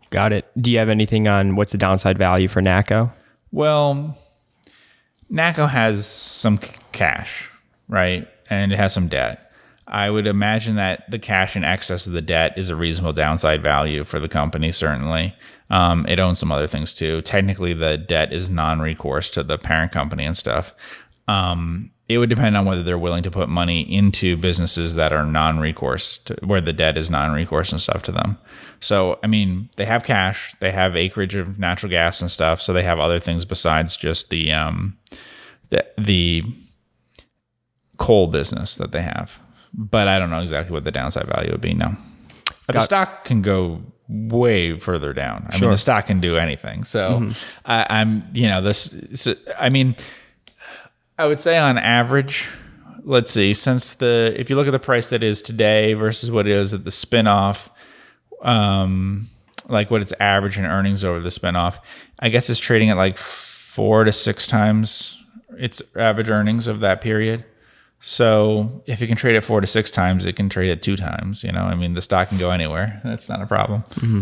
Got 0.09 0.33
it. 0.33 0.49
Do 0.59 0.71
you 0.71 0.79
have 0.79 0.89
anything 0.89 1.27
on 1.27 1.55
what's 1.55 1.71
the 1.71 1.77
downside 1.77 2.17
value 2.17 2.47
for 2.47 2.61
NACCO 2.61 3.11
well 3.51 4.17
NACCO 5.31 5.69
has 5.69 6.07
some 6.07 6.59
cash 6.91 7.49
right 7.87 8.27
and 8.49 8.71
it 8.71 8.77
has 8.77 8.93
some 8.93 9.07
debt. 9.07 9.51
I 9.87 10.11
would 10.11 10.27
imagine 10.27 10.75
that 10.75 11.09
the 11.09 11.17
cash 11.17 11.55
in 11.55 11.63
excess 11.63 12.05
of 12.05 12.13
the 12.13 12.21
debt 12.21 12.57
is 12.57 12.69
a 12.69 12.75
reasonable 12.75 13.13
downside 13.13 13.63
value 13.63 14.03
for 14.03 14.19
the 14.19 14.27
company 14.27 14.71
certainly. 14.71 15.35
Um, 15.71 16.05
it 16.07 16.19
owns 16.19 16.39
some 16.39 16.51
other 16.51 16.67
things 16.67 16.93
too. 16.93 17.21
Technically 17.21 17.73
the 17.73 17.97
debt 17.97 18.31
is 18.31 18.49
non-recourse 18.49 19.29
to 19.31 19.43
the 19.43 19.57
parent 19.57 19.91
company 19.91 20.25
and 20.25 20.37
stuff. 20.37 20.75
Um, 21.27 21.91
it 22.07 22.17
would 22.17 22.29
depend 22.29 22.57
on 22.57 22.65
whether 22.65 22.81
they're 22.81 22.97
willing 22.97 23.21
to 23.23 23.31
put 23.31 23.49
money 23.49 23.81
into 23.81 24.35
businesses 24.35 24.95
that 24.95 25.13
are 25.13 25.25
non-recourse, 25.25 26.19
where 26.43 26.59
the 26.59 26.73
debt 26.73 26.97
is 26.97 27.11
non-recourse 27.11 27.71
and 27.71 27.79
stuff 27.79 28.01
to 28.03 28.11
them. 28.11 28.35
So, 28.79 29.19
I 29.23 29.27
mean, 29.27 29.69
they 29.77 29.85
have 29.85 30.03
cash, 30.03 30.55
they 30.59 30.71
have 30.71 30.95
acreage 30.95 31.35
of 31.35 31.59
natural 31.59 31.91
gas 31.91 32.19
and 32.21 32.31
stuff, 32.31 32.61
so 32.63 32.73
they 32.73 32.81
have 32.81 32.99
other 32.99 33.19
things 33.19 33.45
besides 33.45 33.95
just 33.95 34.31
the 34.31 34.51
um, 34.51 34.97
the, 35.69 35.85
the 35.99 36.43
coal 37.99 38.27
business 38.27 38.75
that 38.75 38.91
they 38.91 39.01
have. 39.01 39.39
But 39.73 40.07
I 40.07 40.17
don't 40.17 40.31
know 40.31 40.41
exactly 40.41 40.73
what 40.73 40.83
the 40.83 40.91
downside 40.91 41.27
value 41.27 41.51
would 41.51 41.61
be. 41.61 41.75
No, 41.75 41.95
but 42.65 42.73
Got 42.73 42.79
the 42.79 42.85
stock 42.85 43.23
can 43.25 43.43
go 43.43 43.83
way 44.07 44.79
further 44.79 45.13
down. 45.13 45.45
I 45.49 45.57
sure. 45.57 45.67
mean, 45.67 45.71
the 45.71 45.77
stock 45.77 46.07
can 46.07 46.19
do 46.19 46.37
anything. 46.37 46.83
So, 46.83 47.19
mm-hmm. 47.19 47.61
I, 47.65 48.01
am 48.01 48.21
you 48.33 48.47
know, 48.47 48.63
this. 48.63 48.95
So, 49.13 49.35
I 49.59 49.69
mean 49.69 49.95
I 51.19 51.25
would 51.25 51.39
say 51.39 51.57
on 51.57 51.77
average, 51.77 52.47
let's 53.03 53.29
see, 53.29 53.53
since 53.53 53.95
the 53.95 54.33
if 54.37 54.49
you 54.49 54.55
look 54.55 54.67
at 54.67 54.71
the 54.71 54.79
price 54.79 55.09
that 55.09 55.21
is 55.21 55.41
today 55.41 55.93
versus 55.93 56.31
what 56.31 56.47
it 56.47 56.53
is 56.53 56.73
at 56.73 56.85
the 56.85 56.91
spinoff, 56.91 57.69
um, 58.41 59.27
like 59.67 59.91
what 59.91 60.01
its 60.01 60.13
average 60.21 60.57
in 60.57 60.63
earnings 60.63 61.03
over 61.03 61.19
the 61.19 61.27
spinoff, 61.27 61.79
I 62.19 62.29
guess 62.29 62.49
it's 62.49 62.57
trading 62.57 62.89
at 62.89 62.95
like 62.95 63.17
four 63.17 64.05
to 64.05 64.13
six 64.13 64.47
times 64.47 65.17
its 65.57 65.81
average 65.97 66.29
earnings 66.29 66.67
of 66.67 66.79
that 66.79 67.01
period. 67.01 67.43
So 68.01 68.81
if 68.85 69.01
you 69.01 69.07
can 69.07 69.17
trade 69.17 69.35
it 69.35 69.41
four 69.41 69.61
to 69.61 69.67
six 69.67 69.91
times, 69.91 70.25
it 70.25 70.35
can 70.35 70.49
trade 70.49 70.69
it 70.69 70.81
two 70.81 70.95
times. 70.95 71.43
You 71.43 71.51
know, 71.51 71.63
I 71.63 71.75
mean, 71.75 71.93
the 71.93 72.01
stock 72.01 72.29
can 72.29 72.37
go 72.37 72.51
anywhere. 72.51 73.01
That's 73.03 73.27
not 73.27 73.41
a 73.41 73.45
problem. 73.45 73.83
Mm-hmm. 73.91 74.21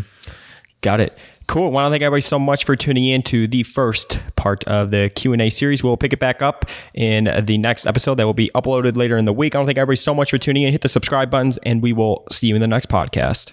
Got 0.82 1.00
it. 1.00 1.18
Cool. 1.48 1.68
i 1.68 1.70
Want 1.70 1.86
to 1.86 1.92
thank 1.92 2.04
everybody 2.04 2.22
so 2.22 2.38
much 2.38 2.66
for 2.66 2.76
tuning 2.76 3.06
in 3.06 3.24
to 3.24 3.48
the 3.48 3.64
first 3.64 4.20
part 4.36 4.66
of 4.66 4.92
the 4.92 5.10
Q 5.16 5.32
and 5.32 5.42
A 5.42 5.50
series. 5.50 5.82
We'll 5.82 5.96
pick 5.96 6.12
it 6.12 6.20
back 6.20 6.42
up 6.42 6.66
in 6.94 7.30
the 7.46 7.58
next 7.58 7.86
episode 7.86 8.16
that 8.16 8.26
will 8.26 8.34
be 8.34 8.52
uploaded 8.54 8.98
later 8.98 9.18
in 9.18 9.26
the 9.26 9.34
week. 9.34 9.56
I 9.56 9.60
want 9.60 9.66
to 9.66 9.70
thank 9.70 9.78
everybody 9.78 9.96
so 9.96 10.14
much 10.14 10.30
for 10.30 10.38
tuning 10.38 10.64
in. 10.64 10.72
Hit 10.74 10.82
the 10.82 10.90
subscribe 10.90 11.32
buttons, 11.32 11.58
and 11.60 11.82
we 11.82 11.94
will 11.94 12.28
see 12.30 12.48
you 12.48 12.56
in 12.56 12.62
the 12.62 12.68
next 12.68 12.90
podcast. 12.90 13.52